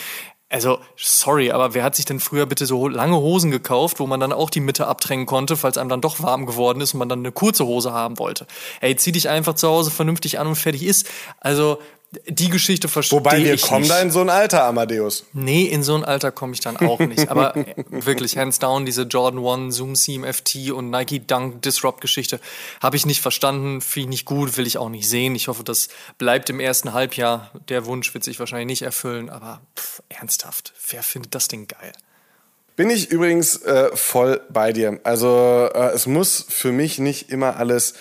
[0.53, 4.19] Also, sorry, aber wer hat sich denn früher bitte so lange Hosen gekauft, wo man
[4.19, 7.09] dann auch die Mitte abdrängen konnte, falls einem dann doch warm geworden ist und man
[7.09, 8.45] dann eine kurze Hose haben wollte?
[8.79, 11.09] Ey, zieh dich einfach zu Hause vernünftig an und fertig ist.
[11.39, 11.79] Also,
[12.27, 15.25] die Geschichte verstehe ich Wobei wir kommen da in so ein Alter, Amadeus.
[15.33, 17.29] Nee, in so ein Alter komme ich dann auch nicht.
[17.29, 17.53] Aber
[17.89, 22.39] wirklich, hands down, diese Jordan 1, Zoom Seam FT und Nike Dunk Disrupt Geschichte
[22.81, 25.35] habe ich nicht verstanden, finde ich nicht gut, will ich auch nicht sehen.
[25.35, 27.51] Ich hoffe, das bleibt im ersten Halbjahr.
[27.69, 31.93] Der Wunsch wird sich wahrscheinlich nicht erfüllen, aber pff, ernsthaft, wer findet das Ding geil?
[32.75, 34.99] Bin ich übrigens äh, voll bei dir.
[35.03, 37.93] Also äh, es muss für mich nicht immer alles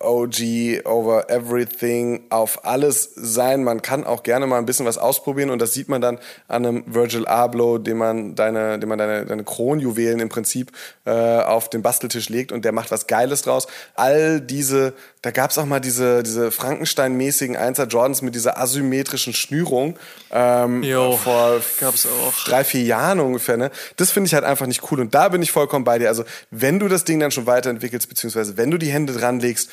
[0.00, 3.64] OG over everything auf alles sein.
[3.64, 6.64] Man kann auch gerne mal ein bisschen was ausprobieren und das sieht man dann an
[6.64, 10.72] einem Virgil Abloh, dem man deine, dem man deine, deine Kronjuwelen im Prinzip
[11.06, 13.66] äh, auf den Basteltisch legt und der macht was Geiles draus.
[13.94, 19.98] All diese, da gab's auch mal diese, diese Frankenstein-mäßigen Einser Jordans mit dieser asymmetrischen Schnürung
[20.30, 22.44] ähm, Jo, vor gab's auch.
[22.44, 23.56] drei, vier Jahren ungefähr.
[23.56, 23.70] Ne?
[23.96, 26.08] Das finde ich halt einfach nicht cool und da bin ich vollkommen bei dir.
[26.08, 29.70] Also wenn du das Ding dann schon weiterentwickelst, beziehungsweise wenn du die Hände dran legst,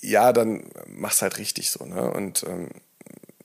[0.00, 2.10] ja, dann mach's halt richtig so, ne?
[2.10, 2.68] Und ähm,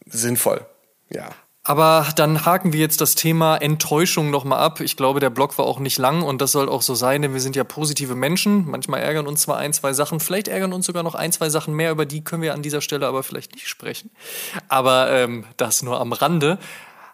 [0.05, 0.65] sinnvoll,
[1.09, 1.29] ja.
[1.67, 4.81] Aber dann haken wir jetzt das Thema Enttäuschung nochmal ab.
[4.81, 7.33] Ich glaube, der Blog war auch nicht lang und das soll auch so sein, denn
[7.33, 8.69] wir sind ja positive Menschen.
[8.69, 11.73] Manchmal ärgern uns zwar ein, zwei Sachen, vielleicht ärgern uns sogar noch ein, zwei Sachen
[11.73, 14.11] mehr, über die können wir an dieser Stelle aber vielleicht nicht sprechen.
[14.67, 16.59] Aber ähm, das nur am Rande.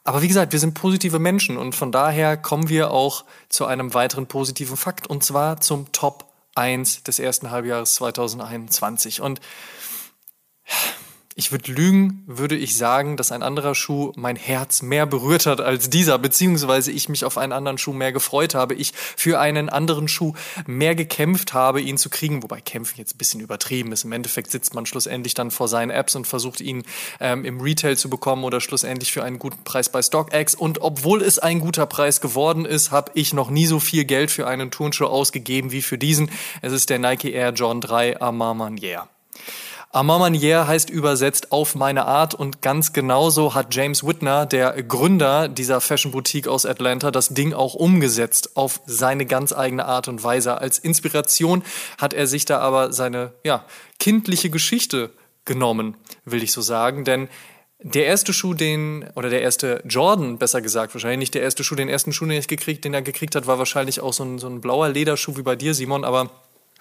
[0.04, 3.94] Aber wie gesagt, wir sind positive Menschen und von daher kommen wir auch zu einem
[3.94, 6.26] weiteren positiven Fakt und zwar zum Top
[6.56, 9.22] 1 des ersten Halbjahres 2021.
[9.22, 9.40] Und
[11.42, 15.60] ich würde lügen, würde ich sagen, dass ein anderer Schuh mein Herz mehr berührt hat
[15.60, 19.68] als dieser, beziehungsweise ich mich auf einen anderen Schuh mehr gefreut habe, ich für einen
[19.68, 20.34] anderen Schuh
[20.68, 24.04] mehr gekämpft habe, ihn zu kriegen, wobei kämpfen jetzt ein bisschen übertrieben ist.
[24.04, 26.84] Im Endeffekt sitzt man schlussendlich dann vor seinen Apps und versucht ihn
[27.20, 30.54] ähm, im Retail zu bekommen oder schlussendlich für einen guten Preis bei StockX.
[30.54, 34.30] Und obwohl es ein guter Preis geworden ist, habe ich noch nie so viel Geld
[34.30, 36.30] für einen Turnschuh ausgegeben wie für diesen.
[36.62, 38.22] Es ist der Nike Air John 3
[39.94, 40.58] Amamanier.
[40.62, 45.82] Amamanier heißt übersetzt auf meine Art und ganz genauso hat James Whitner, der Gründer dieser
[45.82, 50.60] Fashion Boutique aus Atlanta, das Ding auch umgesetzt auf seine ganz eigene Art und Weise.
[50.60, 51.64] Als Inspiration
[51.98, 53.66] hat er sich da aber seine ja,
[54.00, 55.12] kindliche Geschichte
[55.44, 57.28] genommen, will ich so sagen, denn
[57.84, 61.74] der erste Schuh, den, oder der erste Jordan, besser gesagt, wahrscheinlich nicht der erste Schuh,
[61.74, 64.38] den ersten Schuh, den, ich gekriegt, den er gekriegt hat, war wahrscheinlich auch so ein,
[64.38, 66.30] so ein blauer Lederschuh wie bei dir, Simon, aber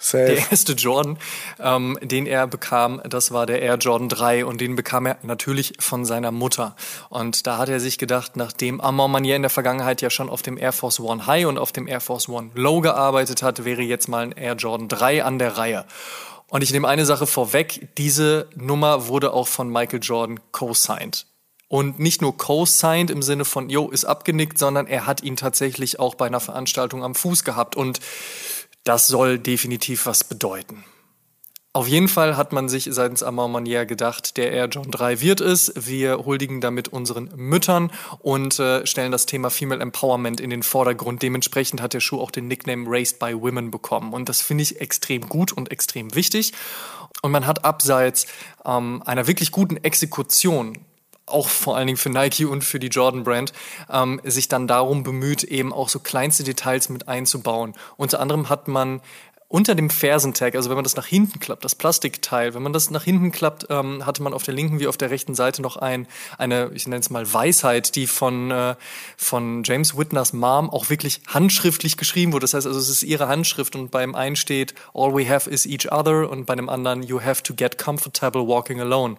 [0.02, 0.24] Safe.
[0.24, 1.18] der erste Jordan,
[1.60, 5.74] ähm, den er bekam, das war der Air Jordan 3 und den bekam er natürlich
[5.78, 6.74] von seiner Mutter.
[7.10, 10.40] Und da hat er sich gedacht, nachdem Armand Manier in der Vergangenheit ja schon auf
[10.40, 13.82] dem Air Force One High und auf dem Air Force One Low gearbeitet hat, wäre
[13.82, 15.84] jetzt mal ein Air Jordan 3 an der Reihe.
[16.48, 21.26] Und ich nehme eine Sache vorweg, diese Nummer wurde auch von Michael Jordan co-signed.
[21.68, 26.00] Und nicht nur co-signed im Sinne von, jo, ist abgenickt, sondern er hat ihn tatsächlich
[26.00, 27.76] auch bei einer Veranstaltung am Fuß gehabt.
[27.76, 28.00] Und
[28.84, 30.84] das soll definitiv was bedeuten.
[31.72, 35.40] Auf jeden Fall hat man sich seitens Amand Manier gedacht, der Air John 3 wird
[35.40, 35.72] es.
[35.76, 41.22] Wir huldigen damit unseren Müttern und äh, stellen das Thema Female Empowerment in den Vordergrund.
[41.22, 44.12] Dementsprechend hat der Schuh auch den Nickname Raised by Women bekommen.
[44.14, 46.54] Und das finde ich extrem gut und extrem wichtig.
[47.22, 48.26] Und man hat abseits
[48.64, 50.76] ähm, einer wirklich guten Exekution
[51.30, 53.52] auch vor allen Dingen für Nike und für die Jordan Brand,
[53.90, 57.74] ähm, sich dann darum bemüht, eben auch so kleinste Details mit einzubauen.
[57.96, 59.00] Unter anderem hat man
[59.50, 62.90] unter dem Fersentag, also wenn man das nach hinten klappt, das Plastikteil, wenn man das
[62.90, 65.76] nach hinten klappt, ähm, hatte man auf der linken wie auf der rechten Seite noch
[65.76, 66.06] ein,
[66.38, 68.76] eine, ich nenne es mal Weisheit, die von, äh,
[69.16, 72.44] von James Whitners Mom auch wirklich handschriftlich geschrieben wurde.
[72.44, 75.66] Das heißt also, es ist ihre Handschrift und beim einen steht, all we have is
[75.66, 79.16] each other und bei dem anderen, you have to get comfortable walking alone.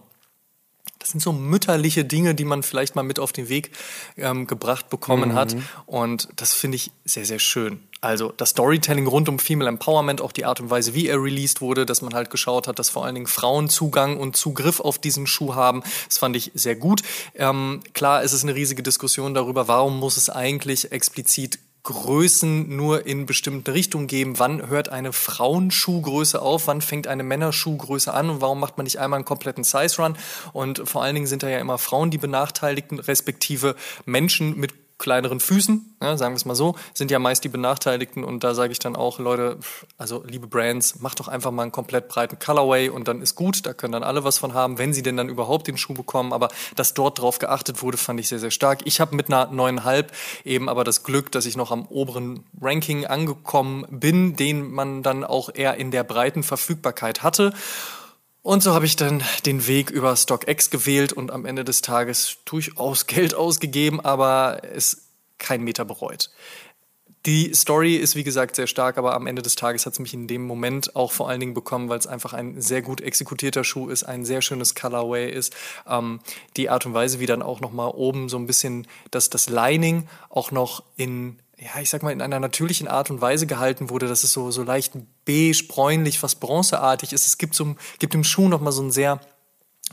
[1.02, 3.72] Das sind so mütterliche Dinge, die man vielleicht mal mit auf den Weg
[4.18, 5.36] ähm, gebracht bekommen mhm.
[5.36, 5.56] hat.
[5.88, 7.80] Und das finde ich sehr, sehr schön.
[8.02, 11.62] Also das Storytelling rund um Female Empowerment, auch die Art und Weise, wie er released
[11.62, 15.00] wurde, dass man halt geschaut hat, dass vor allen Dingen Frauen Zugang und Zugriff auf
[15.00, 15.84] diesen Schuh haben.
[16.08, 17.02] Das fand ich sehr gut.
[17.36, 23.08] Ähm, klar, es ist eine riesige Diskussion darüber, warum muss es eigentlich explizit Größen nur
[23.08, 24.38] in bestimmten Richtungen geben.
[24.38, 26.68] Wann hört eine Frauenschuhgröße auf?
[26.68, 28.30] Wann fängt eine Männerschuhgröße an?
[28.30, 30.16] Und warum macht man nicht einmal einen kompletten Size Run?
[30.54, 33.76] Und vor allen Dingen sind da ja immer Frauen die Benachteiligten, respektive
[34.06, 38.24] Menschen mit kleineren Füßen, ja, sagen wir es mal so, sind ja meist die Benachteiligten
[38.24, 39.58] und da sage ich dann auch, Leute,
[39.98, 43.66] also liebe Brands, macht doch einfach mal einen komplett breiten Colorway und dann ist gut,
[43.66, 46.32] da können dann alle was von haben, wenn sie denn dann überhaupt den Schuh bekommen,
[46.32, 48.82] aber dass dort drauf geachtet wurde, fand ich sehr, sehr stark.
[48.86, 50.12] Ich habe mit einer neuneinhalb
[50.46, 55.24] eben aber das Glück, dass ich noch am oberen Ranking angekommen bin, den man dann
[55.24, 57.54] auch eher in der breiten Verfügbarkeit hatte.
[58.44, 62.38] Und so habe ich dann den Weg über StockX gewählt und am Ende des Tages
[62.46, 65.04] durchaus Geld ausgegeben, aber es
[65.38, 66.32] kein Meter bereut.
[67.28, 70.16] Die Story ist wie gesagt sehr stark, aber am Ende des Tages hat es mich
[70.16, 73.64] in dem Moment auch vor allen Dingen bekommen, weil es einfach ein sehr gut exekutierter
[73.64, 75.56] Schuh ist, ein sehr schönes Colorway ist.
[75.88, 76.20] Ähm,
[76.58, 79.50] die Art und Weise, wie dann auch noch mal oben so ein bisschen das, das
[79.50, 83.92] Lining auch noch in ja, ich sag mal, in einer natürlichen Art und Weise gehalten
[83.92, 84.94] wurde, dass es so, so leicht
[85.26, 87.28] beige, bräunlich, fast bronzeartig ist.
[87.28, 89.20] Es gibt, so, gibt im Schuh noch mal so einen sehr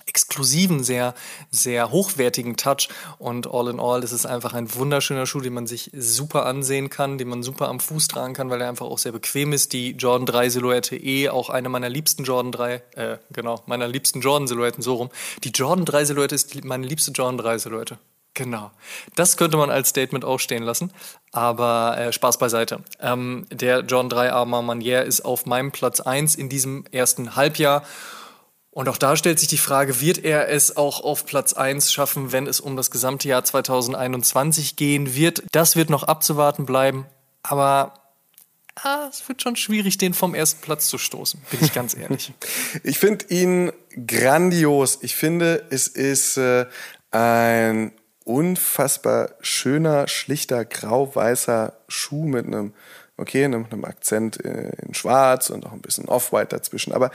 [0.07, 1.15] exklusiven, sehr,
[1.51, 2.89] sehr hochwertigen Touch.
[3.19, 6.89] Und all in all ist es einfach ein wunderschöner Schuh, den man sich super ansehen
[6.89, 9.75] kann, den man super am Fuß tragen kann, weil er einfach auch sehr bequem ist.
[9.75, 14.23] Die Jordan 3 Silhouette E, auch eine meiner liebsten Jordan 3, äh, genau, meiner liebsten
[14.23, 15.11] Jordan Silhouetten, so rum.
[15.45, 17.99] Die Jordan 3 Silhouette ist meine liebste Jordan 3 Silhouette.
[18.39, 18.71] Genau.
[19.17, 20.93] Das könnte man als Statement auch stehen lassen.
[21.33, 22.85] Aber äh, Spaß beiseite.
[23.01, 27.83] Ähm, der Jordan 3 Armor Manier ist auf meinem Platz 1 in diesem ersten Halbjahr.
[28.71, 32.31] Und auch da stellt sich die Frage, wird er es auch auf Platz 1 schaffen,
[32.31, 35.43] wenn es um das gesamte Jahr 2021 gehen wird?
[35.51, 37.07] Das wird noch abzuwarten bleiben.
[37.43, 37.95] Aber
[38.77, 42.33] ah, es wird schon schwierig, den vom ersten Platz zu stoßen, bin ich ganz ehrlich.
[42.85, 43.73] ich finde ihn
[44.07, 45.01] grandios.
[45.03, 46.67] Ich finde, es ist äh,
[47.11, 47.93] ein
[48.29, 52.75] unfassbar schöner, schlichter, grau-weißer Schuh mit einem,
[53.17, 56.93] okay, einem, einem Akzent äh, in Schwarz und auch ein bisschen Off-White dazwischen.
[56.93, 57.11] Aber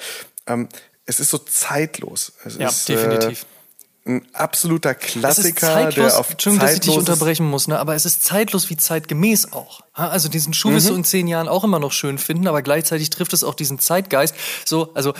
[0.47, 0.67] ähm,
[1.05, 2.33] es ist so zeitlos.
[2.43, 3.43] Es ja, ist, definitiv.
[3.43, 3.45] Äh,
[4.05, 7.79] ein absoluter Klassiker, zeitlos, der auf Entschuldigung, dass ich dich unterbrechen muss, ne?
[7.79, 9.79] aber es ist zeitlos wie zeitgemäß auch.
[9.93, 10.99] Also diesen Schuh wirst du mhm.
[10.99, 14.35] in zehn Jahren auch immer noch schön finden, aber gleichzeitig trifft es auch diesen Zeitgeist.
[14.65, 15.13] So, also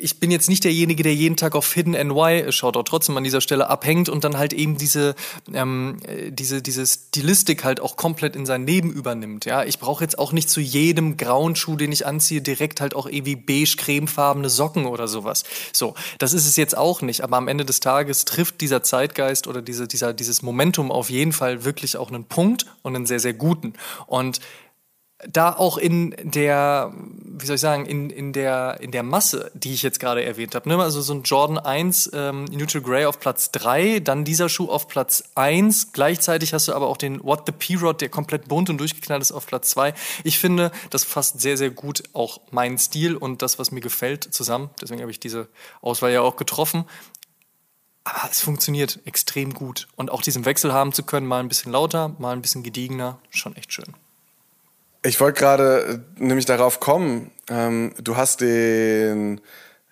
[0.00, 3.24] ich bin jetzt nicht derjenige, der jeden Tag auf Hidden NY, schaut auch trotzdem an
[3.24, 5.14] dieser Stelle, abhängt und dann halt eben diese,
[5.52, 9.44] ähm, diese, diese Stilistik halt auch komplett in sein Leben übernimmt.
[9.44, 12.94] Ja, ich brauche jetzt auch nicht zu jedem grauen Schuh, den ich anziehe, direkt halt
[12.94, 15.44] auch irgendwie beige, cremefarbene Socken oder sowas.
[15.72, 19.46] So, das ist es jetzt auch nicht, aber am Ende des Tages trifft dieser Zeitgeist
[19.46, 23.20] oder diese, dieser, dieses Momentum auf jeden Fall wirklich auch einen Punkt und einen sehr,
[23.20, 23.74] sehr guten.
[24.06, 24.40] Und
[25.28, 29.72] da auch in der, wie soll ich sagen, in, in, der, in der Masse, die
[29.72, 30.68] ich jetzt gerade erwähnt habe.
[30.68, 30.78] Ne?
[30.78, 34.88] Also so ein Jordan 1 ähm, Neutral Grey auf Platz 3, dann dieser Schuh auf
[34.88, 35.92] Platz 1.
[35.92, 39.32] Gleichzeitig hast du aber auch den What the P-Rod, der komplett bunt und durchgeknallt ist,
[39.32, 39.94] auf Platz 2.
[40.24, 44.24] Ich finde, das fasst sehr, sehr gut auch meinen Stil und das, was mir gefällt,
[44.34, 44.70] zusammen.
[44.80, 45.48] Deswegen habe ich diese
[45.80, 46.84] Auswahl ja auch getroffen.
[48.04, 49.86] Aber es funktioniert extrem gut.
[49.94, 53.20] Und auch diesen Wechsel haben zu können, mal ein bisschen lauter, mal ein bisschen gediegener,
[53.30, 53.94] schon echt schön.
[55.04, 57.32] Ich wollte gerade äh, nämlich darauf kommen.
[57.50, 59.40] Ähm, du hast den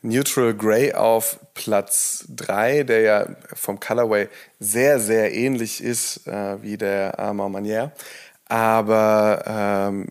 [0.03, 4.29] Neutral Grey auf Platz 3, der ja vom Colorway
[4.61, 7.93] sehr, sehr ähnlich ist äh, wie der Armand Manier.
[8.47, 10.07] Aber ähm,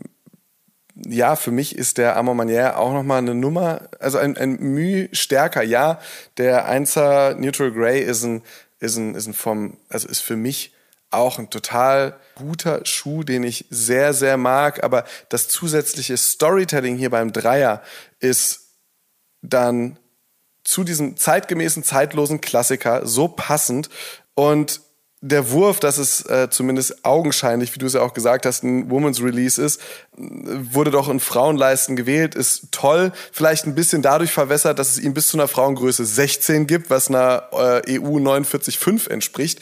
[1.08, 5.08] ja, für mich ist der Armand Manier auch nochmal eine Nummer, also ein, ein Mühe
[5.14, 5.64] stärker.
[5.64, 6.00] Ja,
[6.38, 8.42] der 1er Neutral Grey ist ein,
[8.80, 10.74] ist ein, ist ein vom, also ist für mich
[11.12, 14.84] auch ein total guter Schuh, den ich sehr, sehr mag.
[14.84, 17.82] Aber das zusätzliche Storytelling hier beim Dreier
[18.20, 18.68] ist
[19.42, 19.98] dann
[20.64, 23.90] zu diesem zeitgemäßen, zeitlosen Klassiker so passend.
[24.36, 24.82] Und
[25.22, 28.90] der Wurf, dass es äh, zumindest augenscheinlich, wie du es ja auch gesagt hast, ein
[28.90, 29.82] Woman's Release ist,
[30.16, 33.12] wurde doch in Frauenleisten gewählt, ist toll.
[33.34, 37.10] Vielleicht ein bisschen dadurch verwässert, dass es ihm bis zu einer Frauengröße 16 gibt, was
[37.10, 39.60] einer äh, EU 49,5 entspricht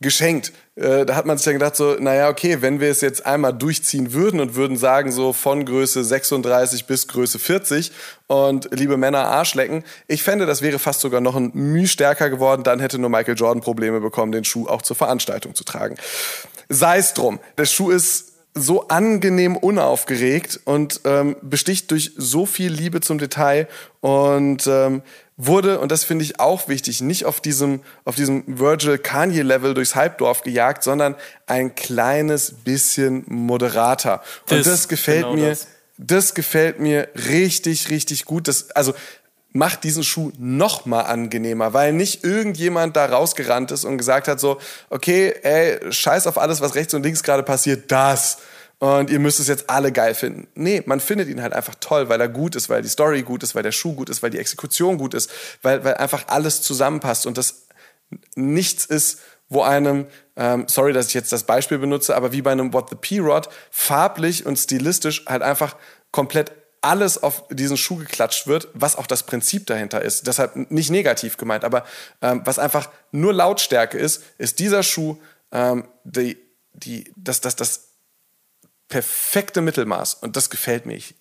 [0.00, 0.52] geschenkt.
[0.76, 3.52] Äh, da hat man sich dann gedacht so, naja, okay, wenn wir es jetzt einmal
[3.52, 7.90] durchziehen würden und würden sagen so von Größe 36 bis Größe 40
[8.28, 12.62] und liebe Männer Arschlecken, ich fände, das wäre fast sogar noch ein Mühe stärker geworden,
[12.62, 15.96] dann hätte nur Michael Jordan Probleme bekommen, den Schuh auch zur Veranstaltung zu tragen.
[16.68, 17.40] Sei es drum.
[17.56, 23.68] Der Schuh ist so angenehm unaufgeregt und ähm, besticht durch so viel Liebe zum Detail
[24.00, 25.02] und ähm,
[25.38, 29.72] wurde, und das finde ich auch wichtig, nicht auf diesem, auf diesem Virgil Kanye Level
[29.72, 31.14] durchs Halbdorf gejagt, sondern
[31.46, 34.20] ein kleines bisschen moderater.
[34.50, 35.68] Und das, das gefällt genau mir, das.
[35.96, 36.34] das.
[36.34, 38.48] gefällt mir richtig, richtig gut.
[38.48, 38.92] Das, also,
[39.52, 44.40] macht diesen Schuh noch mal angenehmer, weil nicht irgendjemand da rausgerannt ist und gesagt hat
[44.40, 44.58] so,
[44.90, 48.38] okay, ey, scheiß auf alles, was rechts und links gerade passiert, das
[48.78, 50.46] und ihr müsst es jetzt alle geil finden.
[50.54, 53.42] Nee, man findet ihn halt einfach toll, weil er gut ist, weil die Story gut
[53.42, 55.30] ist, weil der Schuh gut ist, weil die Exekution gut ist,
[55.62, 57.66] weil, weil einfach alles zusammenpasst und das
[58.36, 60.06] nichts ist, wo einem,
[60.36, 63.48] ähm, sorry, dass ich jetzt das Beispiel benutze, aber wie bei einem What the P-Rod
[63.70, 65.76] farblich und stilistisch halt einfach
[66.12, 70.26] komplett alles auf diesen Schuh geklatscht wird, was auch das Prinzip dahinter ist.
[70.26, 71.84] Deshalb nicht negativ gemeint, aber
[72.22, 75.16] ähm, was einfach nur Lautstärke ist, ist dieser Schuh
[75.50, 76.38] ähm, die,
[76.74, 77.87] die, das, das, das
[78.88, 80.94] perfekte Mittelmaß und das gefällt mir.
[80.94, 81.14] Ich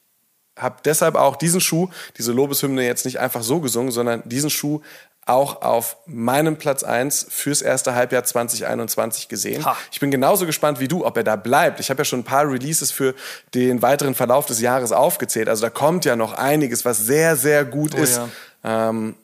[0.57, 4.81] habe deshalb auch diesen Schuh, diese Lobeshymne jetzt nicht einfach so gesungen, sondern diesen Schuh
[5.27, 9.65] auch auf meinem Platz 1 fürs erste Halbjahr 2021 gesehen.
[9.65, 9.75] Ha.
[9.91, 11.79] Ich bin genauso gespannt wie du, ob er da bleibt.
[11.79, 13.13] Ich habe ja schon ein paar Releases für
[13.53, 15.49] den weiteren Verlauf des Jahres aufgezählt.
[15.49, 18.21] Also da kommt ja noch einiges, was sehr, sehr gut Oh ist.
[18.63, 19.15] Ähm,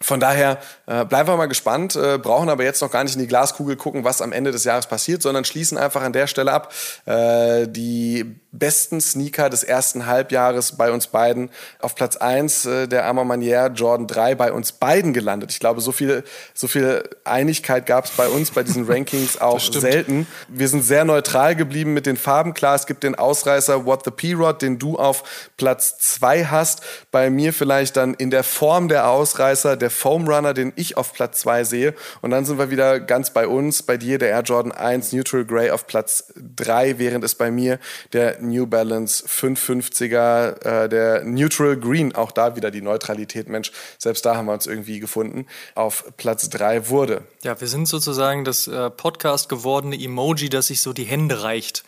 [0.00, 3.20] von daher äh, bleiben wir mal gespannt, äh, brauchen aber jetzt noch gar nicht in
[3.20, 6.52] die Glaskugel gucken, was am Ende des Jahres passiert, sondern schließen einfach an der Stelle
[6.52, 6.72] ab.
[7.06, 11.50] Äh, die besten Sneaker des ersten Halbjahres bei uns beiden
[11.80, 15.50] auf Platz 1 äh, der Armor Manier Jordan 3 bei uns beiden gelandet.
[15.52, 19.60] Ich glaube, so viel, so viel Einigkeit gab es bei uns bei diesen Rankings auch
[19.60, 20.26] selten.
[20.48, 22.54] Wir sind sehr neutral geblieben mit den Farben.
[22.54, 26.82] Klar, es gibt den Ausreißer What the P-Rod, den du auf Platz 2 hast.
[27.10, 31.12] Bei mir vielleicht dann in der Form der Ausreißer der Foam Runner, den ich auf
[31.12, 31.94] Platz 2 sehe.
[32.22, 35.44] Und dann sind wir wieder ganz bei uns, bei dir der Air Jordan 1 Neutral
[35.44, 37.78] Grey auf Platz 3, während es bei mir
[38.12, 44.24] der New Balance 550er, äh, der Neutral Green, auch da wieder die Neutralität, Mensch, selbst
[44.24, 47.22] da haben wir uns irgendwie gefunden, auf Platz 3 wurde.
[47.42, 51.84] Ja, wir sind sozusagen das äh, Podcast gewordene Emoji, das sich so die Hände reicht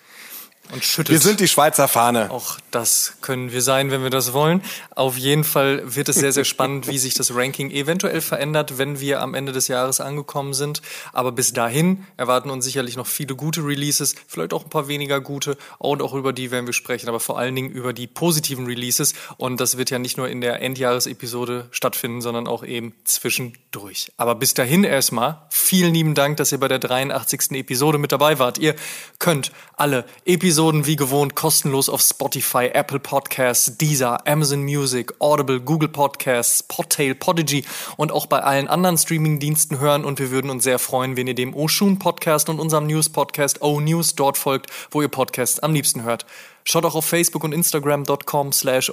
[0.73, 1.11] und schüttelt.
[1.11, 2.31] Wir sind die Schweizer Fahne.
[2.31, 4.63] Auch das können wir sein, wenn wir das wollen.
[4.95, 9.01] Auf jeden Fall wird es sehr, sehr spannend, wie sich das Ranking eventuell verändert, wenn
[9.01, 10.83] wir am Ende des Jahres angekommen sind.
[11.13, 15.21] Aber bis dahin erwarten uns sicherlich noch viele gute Releases, vielleicht auch ein paar weniger
[15.21, 18.67] gute und auch über die werden wir sprechen, aber vor allen Dingen über die positiven
[18.67, 19.15] Releases.
[19.39, 24.13] Und das wird ja nicht nur in der Endjahresepisode stattfinden, sondern auch eben zwischendurch.
[24.17, 27.53] Aber bis dahin erstmal vielen lieben Dank, dass ihr bei der 83.
[27.53, 28.59] Episode mit dabei wart.
[28.59, 28.75] Ihr
[29.19, 35.89] könnt alle Episoden wie gewohnt kostenlos auf Spotify, Apple Podcasts, Deezer, Amazon Music, Audible, Google
[35.89, 37.65] Podcasts, Podtail, Podigy
[37.97, 40.05] und auch bei allen anderen Streaming-Diensten hören.
[40.05, 43.79] Und wir würden uns sehr freuen, wenn ihr dem Oshun Podcast und unserem News-Podcast O
[43.79, 46.27] News dort folgt, wo ihr Podcasts am liebsten hört.
[46.65, 48.91] Schaut auch auf Facebook und Instagram.com slash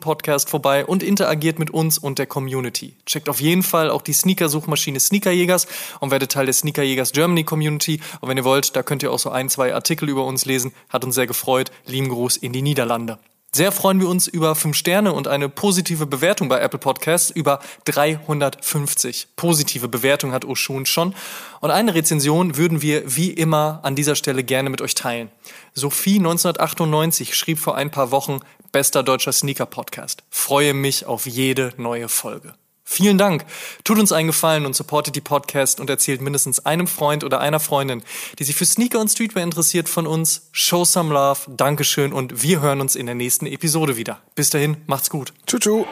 [0.00, 2.96] Podcast vorbei und interagiert mit uns und der Community.
[3.06, 5.66] Checkt auf jeden Fall auch die Sneaker-Suchmaschine Sneakerjägers
[6.00, 8.00] und werdet Teil der Sneakerjägers Germany Community.
[8.20, 10.72] Und wenn ihr wollt, da könnt ihr auch so ein, zwei Artikel über uns lesen.
[10.88, 11.70] Hat uns sehr gefreut.
[11.86, 13.18] Lieben Gruß in die Niederlande.
[13.54, 17.30] Sehr freuen wir uns über 5 Sterne und eine positive Bewertung bei Apple Podcasts.
[17.30, 21.14] Über 350 positive Bewertungen hat Oshun schon.
[21.60, 25.30] Und eine Rezension würden wir wie immer an dieser Stelle gerne mit euch teilen.
[25.72, 28.40] Sophie 1998 schrieb vor ein paar Wochen,
[28.70, 30.24] bester deutscher Sneaker-Podcast.
[30.28, 32.52] Freue mich auf jede neue Folge.
[32.90, 33.44] Vielen Dank.
[33.84, 37.60] Tut uns einen Gefallen und supportet die Podcast und erzählt mindestens einem Freund oder einer
[37.60, 38.02] Freundin,
[38.38, 40.48] die sich für Sneaker und Streetwear interessiert von uns.
[40.52, 41.40] Show some love.
[41.48, 44.22] Dankeschön und wir hören uns in der nächsten Episode wieder.
[44.34, 45.34] Bis dahin, macht's gut.
[45.46, 45.84] Tschu-tschu.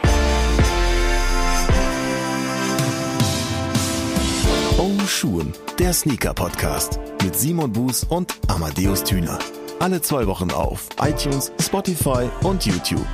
[4.79, 9.37] Oh Schuhen, der Sneaker-Podcast mit Simon Buß und Amadeus Thüner.
[9.79, 13.05] Alle zwei Wochen auf iTunes, Spotify und YouTube.